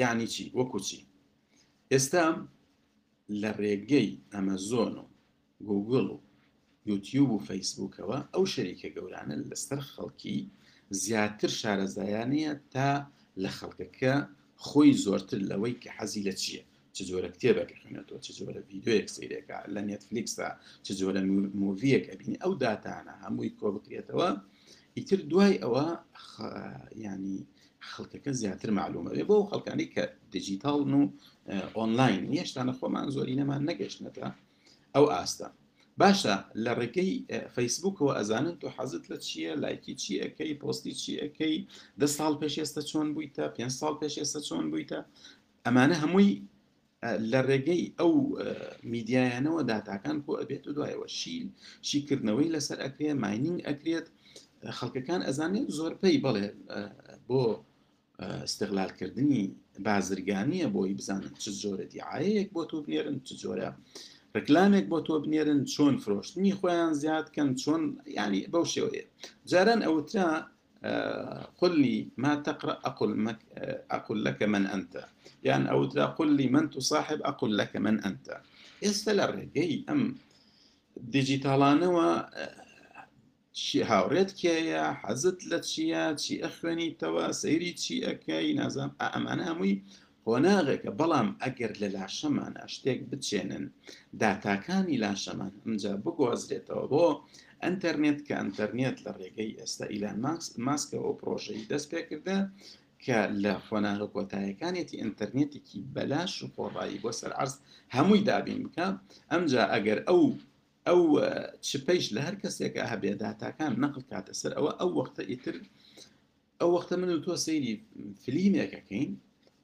یعنی 0.00 0.26
چی 0.34 0.44
وەکو 0.58 0.78
چی 0.88 1.00
ئێستا 1.92 2.24
لە 3.42 3.50
ڕێگەی 3.60 4.10
ئەمەزۆن 4.34 4.94
و 4.98 5.04
گوگل 5.68 6.06
و 6.14 6.18
یوتیوب 6.90 7.28
و 7.32 7.44
فەیسبوکەوە 7.48 8.18
ئەو 8.34 8.44
شەریکە 8.54 8.88
گەورانە 8.96 9.36
لەسەر 9.50 9.80
خەڵکی 9.92 10.38
زیاتر 11.02 11.50
شارەزایانەیە 11.60 12.52
تا 12.74 12.88
لە 13.42 13.50
خەڵکەکە 13.58 14.14
خۆی 14.66 14.90
زۆرتر 15.04 15.38
لەوەی 15.50 15.74
کە 15.82 15.90
حەزی 15.98 16.24
لە 16.28 16.34
چییە 16.42 16.62
چ 16.96 16.98
جۆرە 17.08 17.30
کتێبەکە 17.34 17.74
خوێنێتەوە 17.80 18.18
چ 18.26 18.28
جۆرە 18.38 18.60
یددیوەیەک 18.62 19.06
سیرێکە 19.14 19.58
لە 19.74 19.80
نێتفلیکسدا 19.88 20.48
چ 20.86 20.88
جۆرە 21.00 21.20
موڤیەک 21.60 22.04
ئەبینی 22.10 22.40
ئەو 22.42 22.52
داتانە 22.64 23.14
هەمووی 23.24 23.54
کۆ 23.60 23.68
بکرێتەوە 23.76 24.28
ئیتر 24.98 25.20
دوای 25.30 25.54
ئەوە 25.62 25.84
ینی 27.04 27.38
خەڵکەکە 27.90 28.32
زیاتر 28.40 28.68
معلومە 28.78 29.10
بێ 29.16 29.24
بۆ 29.28 29.36
خەڵکانی 29.50 29.86
کە 29.94 30.02
دیجیتال 30.34 30.80
و 31.00 31.02
ئۆنلاین 31.76 32.22
نیشتانە 32.32 32.72
خۆمان 32.78 33.06
زۆری 33.14 33.38
نەمان 33.40 33.62
نەگەشتنەتە 33.70 34.26
ئەو 34.94 35.04
ئاستا 35.14 35.48
باشە 36.00 36.34
لە 36.64 36.72
ڕێگەی 36.80 37.12
فەیسبوکەوە 37.54 38.12
ئەزانن 38.18 38.56
تۆ 38.60 38.66
حەزت 38.76 39.04
لە 39.10 39.16
چییە 39.26 39.52
لایکی 39.62 39.94
چی 40.02 40.12
ئەەکەی 40.22 40.54
پۆستی 40.60 40.92
چی 41.00 41.12
ئەەکەی 41.22 41.56
ده 42.00 42.06
ساڵ 42.16 42.32
پێشێستا 42.40 42.82
چۆن 42.90 43.08
بوویتە 43.14 43.44
پێ 43.56 43.64
ساڵ 43.80 43.94
پێشێستا 44.00 44.40
چۆن 44.48 44.64
بوویتە 44.70 45.00
ئەمانە 45.66 45.96
هەمووی 46.02 46.32
لە 47.30 47.40
ڕێگەی 47.48 47.82
ئەو 48.00 48.12
میدیایانەوە 48.92 49.62
داتاکان 49.70 50.16
بۆ 50.26 50.32
ئەبێت 50.40 50.64
و 50.66 50.74
دوایەوە 50.76 51.08
شیل 51.18 51.48
شیکردنەوەی 51.88 52.52
لەسەر 52.54 52.78
ئەکرێ 52.84 53.10
مایننگ 53.24 53.58
ئەکرێت 53.68 54.06
خلق 54.70 54.90
خەڵکەکان 54.90 55.22
ئەزانێت 55.26 55.70
زۆر 55.76 55.94
پێی 56.02 56.18
بڵێ 56.24 56.46
بۆ 57.28 57.42
استقلالکردنی 58.46 59.42
بازرگانیە 59.86 60.66
بۆی 60.74 60.94
بزانن 60.98 61.34
چ 61.42 61.44
زۆرە 61.62 61.86
دیعاەیەک 61.92 62.48
بۆ 62.54 62.62
تۆ 62.70 62.76
بنێرن 62.84 63.18
چ 63.26 63.28
جۆرە 63.42 63.70
ڕکلامێک 64.36 64.86
بۆ 64.92 64.98
تۆ 65.06 65.14
بنێرن 65.24 65.60
چۆن 65.72 65.94
فرۆشتنی 66.04 66.52
خۆیان 66.58 66.92
زیادکەن 67.02 67.50
چۆن 67.62 67.82
ینی 68.18 68.42
بەو 68.52 68.64
شێوەیە 68.72 69.04
جاران 69.50 69.80
ئەوترا 69.86 70.28
قل 71.60 71.74
لي 71.84 71.96
ما 72.22 72.32
تقرأ 72.46 72.76
أقل, 72.90 73.10
مك 73.26 73.40
أقل 73.98 74.18
لك 74.24 74.40
من 74.52 74.66
أنت 74.66 74.94
يعني 75.44 75.70
أو 75.70 75.80
قل 76.18 76.30
لي 76.38 76.46
من 76.54 76.70
تصاحب 76.70 77.20
أقل 77.32 77.52
لك 77.58 77.76
من 77.76 78.04
أنت 78.04 78.26
يستلر 78.82 79.48
جي 79.54 79.84
أم 79.90 80.14
و 81.96 81.98
چی 83.62 83.78
هاوڕێت 83.90 84.30
کێیە 84.42 84.84
حەزت 85.02 85.38
لە 85.50 85.58
چییە 85.70 86.04
چی 86.22 86.32
ئەخوێنیتەوە 86.44 87.26
سەیری 87.42 87.72
چی 87.82 87.94
ئەەکەی 88.06 88.56
نازام 88.60 88.90
ئەمانە 89.14 89.44
هەمووی 89.50 89.82
خۆناغێکە 90.22 90.90
بەڵام 91.00 91.28
ئەگەر 91.42 91.72
لە 91.82 91.88
لاشەمانە 91.96 92.62
شتێک 92.74 93.00
بچێنن 93.10 93.64
داتاکانی 94.20 95.00
لاشەمان 95.04 95.52
ئەمجا 95.62 95.94
بگۆزرێتەوە 96.04 96.84
بۆ 96.92 97.06
ئەتەرنێت 97.62 98.18
کە 98.26 98.34
ئەتەرنێت 98.42 98.96
لە 99.04 99.12
ڕێگەی 99.20 99.56
ئێستا 99.60 99.84
ئیلان 99.92 100.18
ماکس 100.26 100.46
ماسکەوە 100.66 101.12
پرۆژەی 101.20 101.66
دەست 101.70 101.86
پێکردە 101.92 102.38
کە 103.04 103.18
لە 103.44 103.54
خۆناغە 103.66 104.06
کۆتایەکانێتی 104.14 104.98
ئینتەرنێتێکی 105.02 105.80
بەلاش 105.94 106.32
و 106.44 106.52
پۆڕایی 106.56 107.02
بۆ 107.02 107.10
سەر 107.20 107.32
عرز 107.42 107.54
هەمووی 107.94 108.24
دابین 108.28 108.60
بکە 108.66 108.88
ئەمجا 109.32 109.64
ئەگەر 109.74 110.00
ئەو 110.08 110.22
ئەو 110.88 111.02
چپەیش 111.68 112.04
لە 112.14 112.20
هەر 112.26 112.36
کەسێکە 112.42 112.82
هەبێ 112.92 113.12
داتاکان 113.22 113.72
نەقل 113.84 114.02
کاتە 114.10 114.32
سەر 114.40 114.52
ئەوە 114.58 114.72
ئەو 114.80 114.90
وەختە 114.98 115.22
ئیتر 115.30 115.56
ئەو 116.60 116.70
وەختە 116.76 116.94
من 117.00 117.10
و 117.16 117.22
تۆ 117.26 117.34
سەیری 117.46 117.74
فلیمێکەکەین 118.22 119.10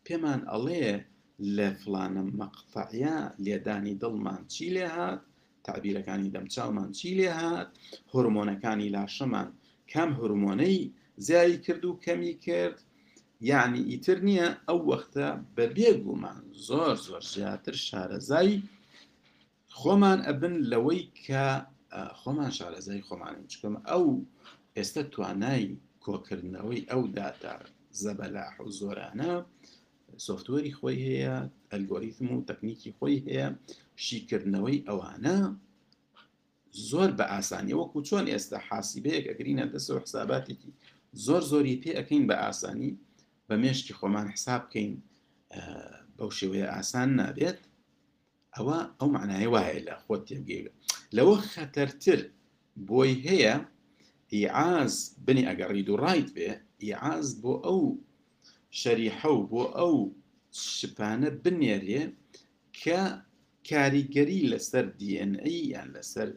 پێمان 0.06 0.40
ئەڵێ 0.52 0.84
لە 1.56 1.68
فلانە 1.82 2.22
مەقفعە 2.40 3.18
لێدانی 3.44 3.98
دڵمان 4.02 4.42
چی 4.54 4.66
لێ 4.76 4.86
هاات 4.94 5.20
تعبیرەکانی 5.66 6.32
دەمچاومان 6.34 6.88
چی 6.98 7.08
لێ 7.18 7.28
هاات 7.40 7.68
هورمۆنەکانی 8.12 8.92
لاشەمان 8.94 9.48
کام 9.92 10.10
هورمۆنەی 10.18 10.78
زیایی 11.26 11.58
کرد 11.64 11.82
و 11.86 11.98
کەمی 12.04 12.32
کرد 12.46 12.78
یعنی 13.50 13.80
ئیتر 13.90 14.18
نییە 14.28 14.48
ئەو 14.68 14.78
وەختە 14.90 15.26
بەبێگومان 15.56 16.40
زۆر 16.68 16.94
زۆر 17.06 17.24
زیاتر 17.34 17.74
شارەزایی 17.86 18.56
خۆمان 19.80 20.18
ئەبن 20.28 20.54
لەوەی 20.72 21.02
کە 21.26 21.44
خۆمان 22.20 22.50
شارەزای 22.58 23.04
خۆمانی 23.08 23.44
چکەم 23.52 23.74
ئەو 23.88 24.04
ئێستا 24.76 25.02
توانایی 25.12 25.68
کۆکردنەوەی 26.04 26.82
ئەو 26.90 27.02
داتا 27.16 27.54
زەبەلا 28.02 28.46
حوزۆرانە 28.56 29.32
سوفتوەری 30.26 30.72
خۆی 30.78 30.98
هەیە 31.06 31.36
ئەلگۆریتم 31.72 32.28
و 32.34 32.44
تەکنیکی 32.48 32.94
خۆی 32.98 33.16
هەیە 33.26 33.46
شیکردنەوەی 34.06 34.84
ئەوانە 34.88 35.36
زۆر 36.90 37.10
بە 37.18 37.24
ئاسانی 37.32 37.74
وەکو 37.80 37.98
چۆن 38.08 38.24
ئێستا 38.32 38.58
حاسیبەیەک 38.68 39.24
ئەگرینە 39.30 39.64
دەسەوە 39.72 40.00
حساباتێکی 40.06 40.70
زۆر 41.26 41.42
زۆری 41.52 41.80
پێ 41.82 41.90
ئەەکەین 41.98 42.24
بە 42.30 42.36
ئاسانی 42.44 42.90
بە 43.48 43.54
مێشکی 43.62 43.96
خۆمان 43.98 44.26
حساب 44.34 44.62
بکەین 44.66 44.92
بەو 46.16 46.30
شێوەیە 46.38 46.66
ئاسان 46.74 47.08
نابێت 47.20 47.60
ئەوە 48.56 48.78
ئەو 48.98 49.08
معنای 49.16 49.48
وایە 49.54 49.80
لە 49.88 49.94
خۆت 50.04 50.22
تێبگەێ 50.28 50.62
لەوە 51.16 51.36
خەتەرتر 51.52 52.20
بۆی 52.88 53.12
هەیە 53.26 53.54
عاز 54.58 54.94
بنی 55.26 55.44
ئەگەڕید 55.48 55.88
و 55.90 56.00
ڕایت 56.04 56.28
بێ 56.36 56.50
عاز 57.04 57.26
بۆ 57.42 57.52
ئەو 57.66 57.80
شەریحە 58.80 59.30
و 59.36 59.46
بۆ 59.50 59.62
ئەو 59.78 59.94
شپانە 60.76 61.30
بنێرێ 61.42 62.02
کە 62.80 63.00
کاریگەری 63.70 64.48
لەسەر 64.52 64.84
دیNA 64.98 65.48
یان 65.72 65.88
لەسەر 65.96 66.28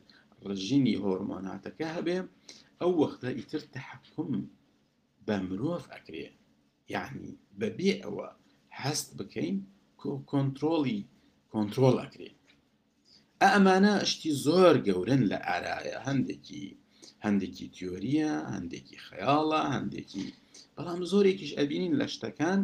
ڕژینی 0.47 0.99
هۆرمۆناتەکە 1.03 1.87
هەبێ 1.95 2.17
ئەو 2.79 2.91
وەختە 3.01 3.29
ئیتر 3.39 3.61
تحکم 3.75 4.31
بە 5.25 5.35
مرۆڤ 5.47 5.83
ئەکرێ 5.93 6.27
یعنی 6.93 7.29
بەبێ 7.59 7.91
ئەوە 8.03 8.27
هەست 8.81 9.07
بکەین 9.17 9.57
کۆنتترۆلی 10.31 11.01
کۆنتترۆل 11.55 11.97
ئەکرێ 12.03 12.29
ئەمانە 13.49 13.93
شتی 14.11 14.31
زۆر 14.45 14.75
گەورن 14.87 15.21
لە 15.31 15.37
ئارایە 15.47 15.97
هەندێکی 16.07 16.65
هەندێکی 17.25 17.65
تیۆریە 17.75 18.31
هەندێکی 18.53 19.01
خەیاڵە 19.07 19.61
هەندێکی 19.75 20.25
بەڵام 20.75 21.01
زۆرێکیش 21.11 21.51
ئەبینین 21.59 21.93
لە 22.01 22.07
شتەکان 22.13 22.61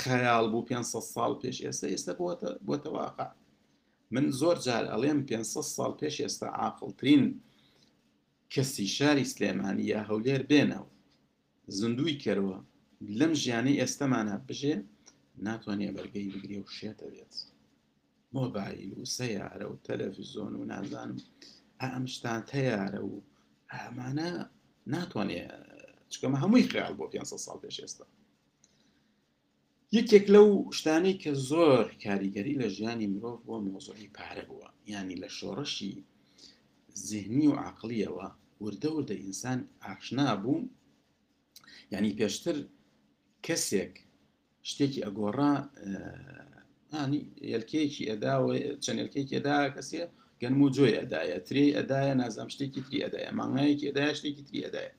خەیال 0.00 0.46
بوو 0.52 0.66
500 0.68 1.04
ساڵ 1.14 1.32
پێش 1.40 1.56
ئێستا 1.64 1.86
ئێستا 1.92 2.12
بۆتەواقع 2.66 3.30
من 4.14 4.26
زۆر 4.40 4.56
جار 4.66 4.84
ئەڵێم 4.92 5.18
500 5.28 5.74
ساڵ 5.76 5.92
پێش 6.00 6.16
ئێستا 6.24 6.48
عاقلترین 6.62 7.22
کەسی 8.52 8.86
شاری 8.96 9.24
سلێمانی 9.32 9.84
یا 9.92 10.00
هەولێر 10.08 10.42
بێنەوە 10.50 10.90
زندوی 11.78 12.20
کەرەوە 12.22 12.58
لەم 13.18 13.32
ژیانی 13.42 13.78
ئێستەمانە 13.80 14.34
بژێ 14.48 14.74
ناتوانێت 15.46 15.92
بەرگەی 15.96 16.28
بگرێ 16.34 16.58
و 16.62 16.68
شێتە 16.78 17.08
بێت. 17.14 17.34
مۆبایل 18.36 18.90
و 18.98 19.04
سەیارە 19.16 19.66
و 19.72 19.78
تەلەڤزیۆن 19.86 20.52
و 20.60 20.64
نازانم 20.72 21.18
ئەم 21.84 22.04
شتان 22.14 22.40
تەیارە 22.52 23.00
و 23.10 23.14
ئەمانە 23.76 24.30
ناتوانێ 24.92 25.40
چکەمە 26.12 26.38
هەمووی 26.42 26.68
خیال 26.72 26.92
بۆ 26.98 27.04
500 27.12 27.36
سال 27.44 27.58
پێش 27.62 27.76
ئێستا 27.82 28.06
یەکێک 29.98 30.26
لەو 30.34 30.48
شتانی 30.78 31.14
کە 31.22 31.32
زۆر 31.50 31.84
کاریگەری 32.04 32.58
لە 32.62 32.68
ژیانی 32.76 33.08
مرۆڤ 33.14 33.38
بۆ 33.46 33.56
مۆزۆی 33.68 34.12
پارە 34.16 34.44
بووە 34.48 34.68
ینی 34.94 35.16
لە 35.22 35.28
شۆڕەشی 35.38 35.94
زیهنی 37.08 37.46
و 37.50 37.54
عقلیەوە 37.68 38.26
وردە 38.64 38.88
وردە 38.96 39.14
ئینسان 39.22 39.58
ئاشنا 39.84 40.28
بوو 40.42 40.56
ینی 41.92 42.12
پێشتر 42.18 42.56
کەسێک 43.46 43.94
شتێکی 44.70 45.04
ئەگۆڕا 45.06 45.52
ئانی 46.96 47.18
یلکەیەکی 47.54 48.04
ئەدا 48.10 48.34
چەنلکەیەکی 48.84 49.36
ئەدا 49.38 49.56
کەسێ 49.76 50.02
گەنم 50.42 50.58
و 50.62 50.68
جۆی 50.76 50.96
ئەدایە 51.00 51.38
تری 51.46 51.74
ئەدایە 51.78 52.14
نازام 52.22 52.48
شتێکی 52.54 52.80
تری 52.86 52.98
ئەدایە 53.06 53.30
مانگایەکی 53.40 53.88
ئەدای 53.88 54.14
شتێکی 54.18 54.44
تری 54.48 54.58
ئەدایە 54.66 54.92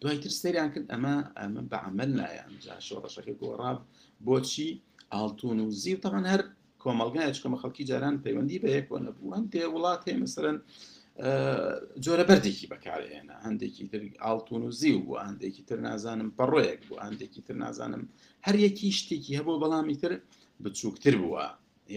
دوایتر 0.00 0.32
سەریان 0.40 0.68
کرد 0.74 0.86
ئەمە 0.92 1.16
ئەمە 1.40 1.62
بەعمل 1.72 2.10
لایەن 2.20 2.50
شۆڕەشەکە 2.88 3.32
گۆڕاب 3.42 3.78
بۆچی 4.26 4.68
ئاڵتون 5.12 5.58
و 5.66 5.70
زیو 5.82 6.02
تەمان 6.04 6.24
هەر 6.32 6.40
کۆمەلگایە 6.82 7.30
چکەمە 7.36 7.58
خەڵکی 7.62 7.84
جاران 7.90 8.14
پەیوەندی 8.24 8.58
بە 8.62 8.68
یەک 8.76 8.86
نەبووان 9.06 9.44
تێ 9.52 9.62
وڵات 9.74 10.00
هەیە 10.06 10.18
مەسەرەن 10.22 10.58
جۆرە 12.04 12.24
بەردێکی 12.30 12.66
بەکارێنە 12.72 13.36
هەندێکی 13.46 13.84
تر 13.92 14.00
ئاڵتون 14.24 14.62
و 14.66 14.70
زیو 14.80 14.98
بوو 15.06 15.22
هەندێکی 15.28 15.62
تر 15.68 15.78
نازانم 15.88 16.28
پەڕۆیەک 16.38 16.80
بوو 16.88 17.02
هەندێکی 17.06 17.40
تر 17.46 17.54
نازانم 17.64 18.02
هەر 18.46 18.54
یەکی 18.66 18.88
شتێکی 19.00 19.32
هەبوو 19.38 19.60
بەڵامی 19.62 19.96
تر 20.02 20.12
بچووکتر 20.62 21.14
بووە 21.22 21.46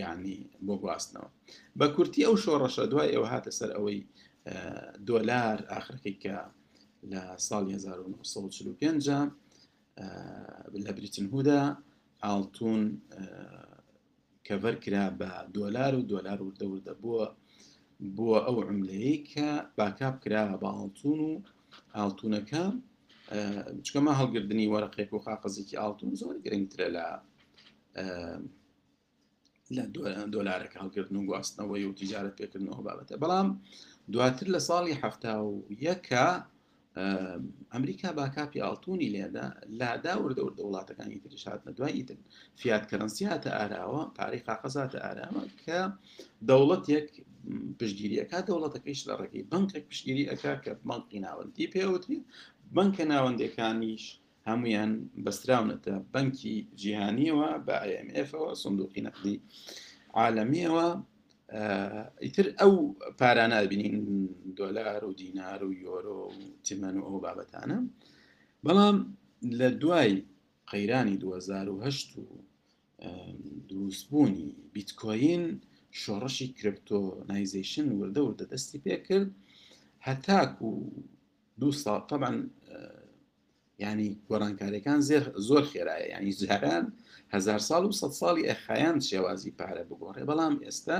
یعنی 0.02 0.36
بۆ 0.66 0.76
گواستنەوە 0.82 1.30
بە 1.80 1.88
کورتی 1.96 2.26
ئەو 2.28 2.36
شۆڕەشە 2.44 2.84
دوای 2.92 3.14
ئەوە 3.14 3.28
هاتە 3.34 3.52
سەر 3.60 3.70
ئەوەی 3.78 4.00
دۆلار 5.10 5.58
ئاخرەکەی 5.72 6.16
کە 6.24 6.38
لە 7.12 7.22
ساڵ 7.48 7.64
1945 7.70 9.10
لە 10.84 10.92
بریتن 10.98 11.26
هودا 11.34 11.62
ئالتون 12.24 12.82
کەڤەر 14.48 14.76
کرا 14.84 15.06
بە 15.20 15.32
دۆلار 15.58 15.92
و 16.00 16.08
دۆلار 16.14 16.38
وردەوردە 16.44 16.94
بووە 17.02 17.26
بۆ 18.18 18.28
ئەو 18.46 18.58
عملەیە 18.70 19.16
کە 19.32 19.50
باکاپ 19.78 20.16
کراوە 20.24 20.56
بە 20.62 20.70
ئالتون 20.76 21.20
و 21.30 21.32
ئالتونەکە 21.98 22.64
چکەمە 23.86 24.14
هەڵگردنی 24.20 24.72
وەرەقێک 24.74 25.10
و 25.14 25.24
خاقزێکی 25.26 25.80
ئالتون 25.82 26.10
زۆر 26.22 26.36
گرنگترە 26.46 26.88
لە 26.96 27.06
لە 29.76 29.84
دۆلارەکە 30.36 30.76
هەڵگرتن 30.84 31.16
و 31.18 31.28
گواستنەوەی 31.30 31.86
و 31.88 31.98
تیجارەت 32.00 32.36
پێکردنەوە 32.40 32.86
بابەتە 32.88 33.16
بەڵام 33.24 33.48
دواتر 34.14 34.48
لە 34.56 34.60
ساڵی 34.70 35.00
هەفتا 35.04 35.34
و 35.48 35.54
یەکە 35.90 36.26
ئەمریکا 37.74 38.10
باکاپی 38.20 38.60
ئاڵتونی 38.64 39.12
لێدا 39.16 39.46
لادا 39.80 40.14
وردەوردە 40.24 40.62
وڵاتەکانی 40.66 41.22
تریشات 41.24 41.60
لە 41.68 41.72
دواییتن 41.80 42.20
فات 42.60 42.84
کەرەنسیاتە 42.92 43.50
ئاراوە 43.58 44.02
پارەی 44.18 44.46
قاقەزاتە 44.48 44.98
ئارامە 45.06 45.44
کە 45.64 45.80
دەوڵەت 46.50 46.84
یەک 46.96 47.10
پشتگیریەکە 47.80 48.40
دەوڵەتەکەیش 48.50 49.02
لە 49.10 49.14
ڕێکی 49.22 49.42
بنکێک 49.52 49.84
پشتگیری 49.90 50.30
ئەکا 50.32 50.54
کە 50.64 50.72
بانقی 50.90 51.20
ناوەندی 51.26 51.66
پێوتری 51.74 52.20
بنکە 52.76 53.04
ناوەندەکانیش 53.12 54.04
هەمویان 54.50 54.92
بەستراونەتە 55.26 55.94
بەنکی 56.14 56.56
جیهانیەوە 56.82 57.50
بە 57.66 57.76
IMFەوە 58.02 58.52
سندوقی 58.64 59.02
نەقلی 59.08 59.38
عالمیەوە 60.20 60.88
ئیتر 62.26 62.48
ئەو 62.60 62.74
پارانابینین 63.20 63.96
دۆلار 64.60 65.02
و 65.06 65.12
دینار 65.22 65.60
و 65.64 65.70
یۆرۆ 65.86 66.14
و 66.36 66.40
تیمەن 66.66 66.96
و 67.00 67.06
ئەو 67.08 67.18
بابەتانە 67.26 67.80
بەڵام 68.66 68.98
لە 69.60 69.68
دوای 69.82 70.12
قەیرانی 70.72 71.18
2010 71.18 71.72
و 71.72 71.84
دروستبوونی 73.70 74.46
بیتکۆین 74.74 75.44
شۆڕشی 76.02 76.48
کرپتۆ 76.58 77.00
نایزیشن 77.30 77.86
وردە 78.00 78.22
وردە 78.26 78.46
دەستی 78.52 78.80
پێ 78.86 78.96
کرد 79.08 79.30
هەتاک 80.08 80.52
و 80.68 80.70
دو 81.62 81.70
ساڵ 81.84 82.02
طبعا 82.12 82.32
ینی 83.84 84.08
گۆرانکاریەکان 84.30 85.00
زێر 85.10 85.24
زۆر 85.48 85.64
خێرایە 85.72 86.08
ینی 86.16 86.34
جاران 86.42 86.84
هزار 87.34 87.62
ساڵ 87.70 87.84
و 87.88 87.98
سە 88.00 88.08
ساڵی 88.20 88.48
ئەخایان 88.50 88.98
شێوازی 89.10 89.56
پارە 89.60 89.84
بگۆڕێ 89.90 90.24
بەڵام 90.30 90.56
ئێستا 90.66 91.00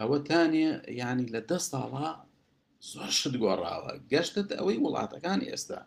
ئەوە 0.00 0.18
تانێ 0.28 0.68
ینی 1.02 1.26
لە 1.34 1.40
دە 1.48 1.58
ساڵا 1.70 2.08
زۆر 2.92 3.10
شت 3.18 3.34
گۆڕاوە 3.44 3.92
گەشتت 4.12 4.48
ئەوەی 4.58 4.82
وڵاتەکان 4.84 5.40
ئێستا 5.48 5.78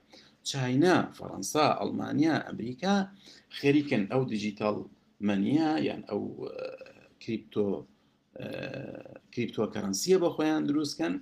چاینا 0.50 0.98
فەەنسا 1.18 1.66
ئەلمانیا 1.80 2.36
ئەمریکا 2.48 2.96
خێریکن 3.58 4.04
ئەو 4.12 4.22
دیجیتال 4.32 4.78
منە 5.28 5.68
یان 5.88 6.02
ئەو 6.10 6.22
کریپتۆ 7.24 7.66
کریپتۆکەرنسیە 9.34 10.18
بە 10.24 10.30
خۆیان 10.36 10.64
دروستکەن 10.70 11.14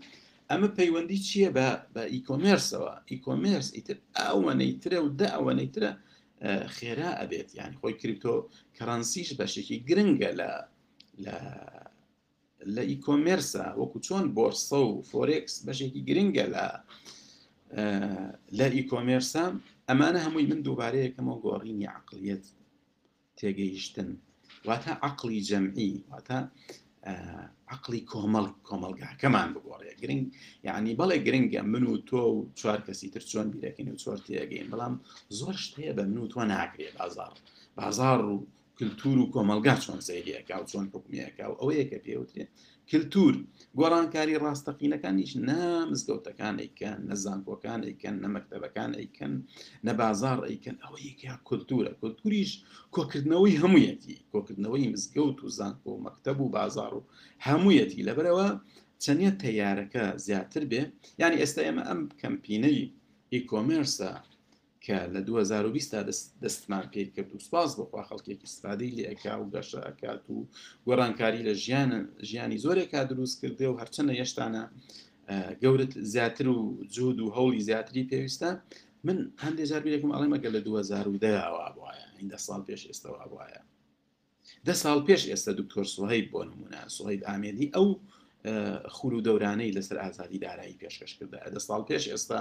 ئەمە 0.52 0.68
پەیوەندی 0.78 1.20
چییە 1.28 1.50
بە 1.96 2.04
ئیکۆمرسەوە 2.14 2.94
ئیکۆمرس 3.12 3.68
ئیتر 3.76 3.98
ئەوەنەی 4.24 4.74
ترە 4.82 5.00
و 5.02 5.08
دا 5.20 5.28
ئەوەنەی 5.36 5.70
ترە 5.76 5.92
خێرا 6.76 7.12
ئەبێت 7.20 7.50
یعنی 7.60 7.76
خۆی 7.82 7.96
کریپتۆ 8.02 8.34
کەڕەنسیش 8.78 9.30
بەشێکی 9.40 9.78
گرنگە 9.90 10.32
لە 10.42 10.52
لە 12.76 12.82
ئیکۆمرسە 12.92 13.66
وەکو 13.80 13.98
چۆن 14.06 14.26
بۆرسە 14.36 14.80
و 14.88 14.92
فۆرێکس 15.10 15.54
بەشێکی 15.66 16.02
گرنگە 16.10 16.46
لە 16.56 16.66
لە 18.58 18.66
ئیکۆمێرسە 18.78 19.44
ئەمانە 19.90 20.20
هەمووی 20.26 20.48
من 20.52 20.60
دووبارەیەکەمە 20.66 21.34
گۆڕینی 21.44 21.88
عقلەت 22.00 22.46
تێگەیشتن 23.38 24.10
واتە 24.68 24.94
عقلی 25.08 25.42
جەمعی 25.50 25.94
واتە 26.12 26.40
عقلی 27.74 28.00
کۆمەڵ 28.12 28.46
کۆمەلگاکەمان 28.68 29.50
بگۆڕێ 29.56 29.94
گرنگ 30.02 30.26
یعنی 30.68 30.92
بەڵێ 31.00 31.18
گرنگە 31.26 31.62
من 31.72 31.84
و 31.90 31.94
تۆ 32.10 32.22
و 32.36 32.38
چوار 32.60 32.80
کەسی 32.88 33.08
تر 33.14 33.24
چۆن 33.30 33.48
بیرەکەین 33.54 33.88
و 33.90 34.00
چۆر 34.04 34.18
تێگەین 34.26 34.68
بەڵام 34.72 34.94
زۆر 35.40 35.56
شتەیە 35.66 35.92
بە 35.98 36.04
من 36.10 36.20
و 36.24 36.32
تۆ 36.34 36.40
ناکرێ 36.54 36.88
بازار 36.98 37.34
بازار 37.80 38.20
و 38.30 38.34
کللتور 38.80 39.18
و 39.20 39.26
کۆمەلگا 39.36 39.74
چۆن 39.86 40.00
سەیریەکە 40.08 40.56
و 40.58 40.64
چۆن 40.72 40.86
حکومیەکە 40.94 41.46
و 41.52 41.56
ئەوەیە 41.60 41.86
کە 41.92 41.98
پێوترێ 42.06 42.46
کللتور 42.90 43.34
گۆڕانکاری 43.80 44.40
ڕاستەقینەکانیش 44.44 45.32
نامزگەوتەکان 45.50 46.56
ئەیکەن 46.64 46.98
نەزانکۆکان 47.10 47.80
ئەیکەن 47.88 48.16
نەمەکتەبەکان 48.24 48.92
ئەیکەن 49.00 49.34
نەبازار 49.88 50.38
ئەیکەن 50.50 50.78
ئەوە 50.84 50.98
یەکیا 51.08 51.34
کللتورە 51.48 51.92
کللتوریش 52.00 52.52
کۆکردنەوەی 52.96 53.60
هەمویەتی 53.64 54.16
کۆکردنەوەی 54.34 54.92
مزگەوت 54.94 55.38
و 55.42 55.54
زانکۆ 55.58 55.90
و 55.94 56.02
مەکتەب 56.06 56.38
و 56.42 56.52
بازار 56.56 56.92
و 56.98 57.08
هەمویەتی 57.48 58.06
لەبەرەوە 58.08 58.48
چەندە 59.04 59.32
تەیارەکە 59.44 60.06
زیاتر 60.26 60.64
بێ 60.72 60.82
یعنی 61.22 61.36
ئێستا 61.42 61.62
ئێمە 61.68 61.84
ئەم 61.90 62.02
کەمپینەی 62.22 62.80
ئیکۆمرسە 63.34 64.12
کە 64.86 64.98
لە 65.14 65.22
2020 65.24 65.92
تا 65.92 66.04
دەستمان 66.44 66.90
پێ 66.92 67.06
کرد 67.16 67.36
و 67.36 67.40
سپاس 67.40 67.76
بخوا 67.80 68.04
خەڵکێکی 68.10 68.44
استفادی 68.46 68.92
لێ 68.96 69.06
ئەکا 69.10 69.34
و 69.42 69.46
گەشە 69.54 69.80
ئەکات 69.88 70.24
و 70.30 70.38
گۆڕانکاری 70.88 71.44
لە 71.48 71.54
ژیان 71.64 71.92
ژیانی 72.24 72.58
زۆرێکا 72.66 73.02
دروست 73.12 73.36
کردێ 73.46 73.68
و 73.70 73.80
هەرچەنە 73.82 74.14
یەشتانە 74.22 74.64
گەورت 75.64 75.92
زیاتر 76.14 76.48
و 76.48 76.58
جود 76.96 77.20
و 77.20 77.28
هەوڵی 77.36 77.62
زیاتری 77.70 78.04
پێویستە 78.12 78.50
من 79.04 79.18
هەندێک 79.44 79.68
جار 79.70 79.82
بێکم 79.86 80.12
ئەڵێ 80.16 80.28
مەگە 80.34 80.50
لە 80.56 80.60
2010ەوە 80.68 81.64
بواە 81.76 81.96
هیندە 82.20 82.38
ساڵ 82.48 82.62
پێش 82.68 82.82
ئێستاەوە 82.90 83.26
بواە 83.32 83.48
ده 84.68 84.74
ساڵ 84.84 85.00
پێش 85.08 85.22
ئێستا 85.32 85.52
دکتۆر 85.60 85.86
سوهیب 85.96 86.26
بۆ 86.34 86.40
نمونە 86.52 86.82
سوهیب 86.98 87.22
ئامێدی 87.30 87.68
ئەو 87.76 87.88
خول 88.96 89.14
و 89.16 89.22
دەورانەی 89.28 89.72
لەسەر 89.78 89.98
ئازادی 90.04 90.40
دارایی 90.46 90.80
پێشکەشکردا 90.82 91.40
دە 91.56 91.60
ساڵ 91.68 91.82
پێش 91.90 92.04
ئێستا 92.14 92.40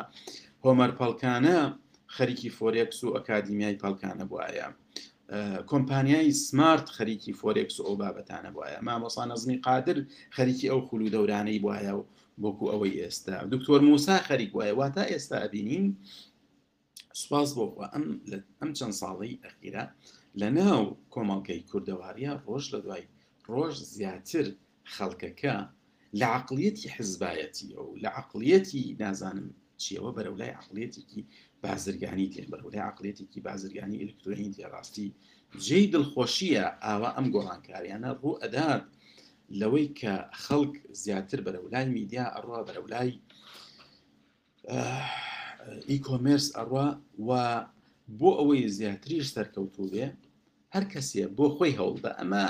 هۆمەرپەڵکانە 0.65 1.59
خەریکی 2.17 2.51
فۆرێکس 2.59 2.99
و 3.05 3.09
ئەکادمیای 3.17 3.79
پەلکانە 3.83 4.25
بواە 4.31 4.69
کۆمپانیای 5.71 6.29
سمارت 6.47 6.87
خەریکی 6.97 7.33
فۆرێکس 7.41 7.77
و 7.79 7.87
ئەو 7.87 7.95
بابەتانە 8.03 8.51
بواە 8.55 8.79
مامۆسان 8.87 9.27
نەزمی 9.33 9.59
قادر 9.67 9.99
خەریکی 10.37 10.71
ئەو 10.73 10.81
خولو 10.89 11.13
دەورانەی 11.15 11.63
بواە 11.65 11.91
و 11.99 12.01
بۆکو 12.43 12.67
ئەوەی 12.73 12.99
ئێستا 13.03 13.37
دکتۆر 13.55 13.81
موسا 13.89 14.17
خەریک 14.29 14.51
وایە 14.59 14.75
وا 14.79 14.89
تا 14.97 15.03
ئێستا 15.13 15.37
ئەبینین 15.45 15.85
سواز 17.23 17.49
بۆ 17.57 17.67
ئەم 17.95 18.05
ئەم 18.61 18.71
چەند 18.79 18.95
ساڵی 19.01 19.41
ئەخیرە 19.45 19.85
لە 20.41 20.49
ناو 20.59 20.83
کۆمەڵگەی 21.15 21.65
کووردەواریە 21.69 22.33
ڕۆژ 22.47 22.65
لە 22.73 22.79
دوای 22.85 23.05
ڕۆژ 23.55 23.75
زیاتر 23.97 24.47
خەڵکەکە 24.95 25.57
لە 26.21 26.27
عقلەتی 26.39 26.93
حزبایەتی 26.97 27.69
ئەو 27.77 27.89
لە 28.05 28.11
عقلەتی 28.21 28.85
نازانم 29.03 29.49
چیەوە 29.85 30.11
بەرەو 30.17 30.35
لای 30.41 30.53
عقلێتێکی 30.61 31.23
بازرگانی 31.65 32.29
تێ 32.35 32.43
بەرەو 32.53 32.69
لای 32.73 32.85
عقلێتێکی 32.91 33.41
بازرگانی 33.49 34.01
ئلکترۆنین 34.03 34.53
تێڕاستی 34.59 35.09
جێی 35.67 35.87
دڵخۆشیە 35.93 36.65
ئاوا 36.85 37.09
ئەم 37.17 37.27
گۆڕانکاریانە 37.35 38.11
ڕوو 38.21 38.39
ئەدات 38.43 38.85
لەوەی 39.61 39.89
کە 40.01 40.15
خەڵک 40.45 40.75
زیاتر 41.03 41.39
بەرەو 41.47 41.67
لای 41.75 41.87
میدیا 41.97 42.25
ئەڕوا 42.35 42.61
بەرەو 42.67 42.87
لای 42.93 43.11
ئیکۆمرس 45.91 46.47
ئەڕوا 46.57 46.87
و 47.29 47.31
بۆ 48.19 48.31
ئەوەی 48.39 48.63
زیاتریش 48.79 49.27
سەرکەوتو 49.37 49.85
بێ 49.93 50.07
هەر 50.75 50.85
کەسێ 50.93 51.23
بۆ 51.37 51.47
خۆی 51.57 51.77
هەوڵدا 51.79 52.11
ئەمە 52.19 52.45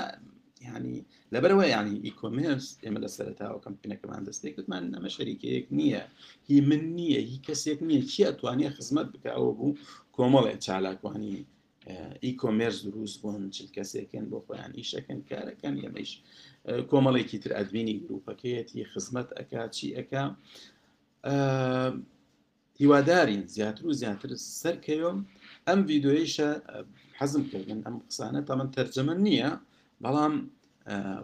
ینی 0.67 0.99
لەبەرەوە 1.35 1.65
ینی 1.75 1.95
ئیکۆمرس 2.07 2.67
ئێمە 2.83 2.99
لە 3.05 3.09
سەرتاوە 3.15 3.59
کەمپینەکەمان 3.65 4.21
دەستێک 4.27 4.53
کردمان 4.57 4.83
ئەمە 4.95 5.09
شەریکەیەک 5.15 5.65
نییە 5.79 6.03
هی 6.49 6.57
من 6.69 6.83
نییە 6.97 7.21
هی 7.29 7.37
کەسێک 7.47 7.79
نییە 7.89 8.01
چی 8.11 8.21
ئەتوانێ 8.29 8.67
خزمەت 8.77 9.07
بکەوە 9.13 9.51
بوو 9.57 9.77
کۆمەڵێ 10.15 10.53
چالاکوانی 10.65 11.35
ئیکۆمرس 12.25 12.77
دروست 12.87 13.17
بوون 13.23 13.43
چ 13.55 13.57
کەسێکن 13.75 14.25
بۆ 14.31 14.37
خۆیان 14.45 14.71
ئیشەکەن 14.79 15.19
کارەکەن 15.29 15.75
ئێمەش 15.81 16.11
کۆمەڵێکی 16.91 17.37
تر 17.43 17.51
ئەدبینی 17.57 17.95
گرروپەکەیەتی 18.01 18.83
خزمەت 18.91 19.29
ئەک 19.37 19.51
چی 19.75 19.87
ئەک 19.97 20.09
هیوادارین 22.81 23.43
زیاتر 23.55 23.83
و 23.87 23.93
زیاتر 24.01 24.29
سەرکەوم 24.61 25.19
ئەم 25.67 25.79
ویددیویشە 25.89 26.49
حەزم 27.19 27.43
کردن 27.51 27.79
ئەم 27.85 27.95
قسانە 28.07 28.41
تەمەەن 28.47 28.69
تەرجەمە 28.77 29.15
نییە 29.25 29.49
بەڵام 30.03 30.35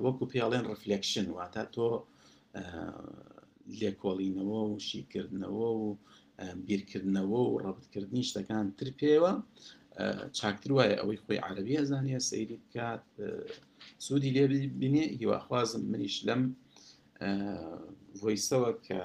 وەکو 0.06 0.24
پیاڵێن 0.32 0.63
ڕفلکشن 0.72 1.28
واتە 1.38 1.63
تۆ 1.74 1.89
لێکۆڵینەوە 3.80 4.62
و 4.72 4.76
شیکردنەوە 4.88 5.70
و 5.84 5.88
بیرکردنەوە 6.67 7.39
و 7.48 7.58
ڕەبتکردنی 7.63 8.28
شتەکان 8.30 8.65
تر 8.80 8.89
پێوە 9.00 9.34
چاکتر 10.38 10.70
وایە 10.74 10.96
ئەوەی 11.00 11.22
خۆی 11.24 11.43
عربی 11.48 11.80
ئەزانە 11.80 12.20
سەیری 12.30 12.58
بکات 12.63 13.06
سوودی 14.06 14.32
لێ 14.36 14.43
بینێ 14.80 15.06
هیواخوازم 15.20 15.84
منیش 15.91 16.15
لەم 16.28 16.41
ڤۆیسەوە 18.20 18.72
کە 18.86 19.02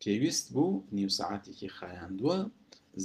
پێویست 0.00 0.46
بوو 0.54 0.82
نیوسعاتێکی 0.98 1.68
خایاندووە 1.78 2.38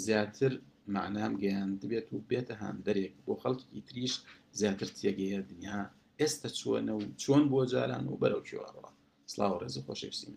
زیاتر 0.05 0.51
معنام 0.95 1.33
گەیان 1.41 1.69
دەبێت 1.81 2.07
و 2.11 2.17
بێتە 2.29 2.55
هەندەرێک 2.63 3.13
بۆ 3.25 3.33
خەڵکی 3.41 3.81
تریش 3.87 4.13
زیانکردیەگەیە 4.59 5.39
دنیا 5.49 5.79
ئێستا 6.19 6.49
چۆنە 6.59 6.93
و 6.99 7.03
چۆن 7.21 7.43
بۆ 7.51 7.59
جاران 7.71 8.03
و 8.07 8.19
بەرەو 8.21 8.45
کیوارەوە 8.47 8.89
سلااو 9.31 9.59
ڕێز 9.61 9.75
خۆشەویستیم 9.85 10.29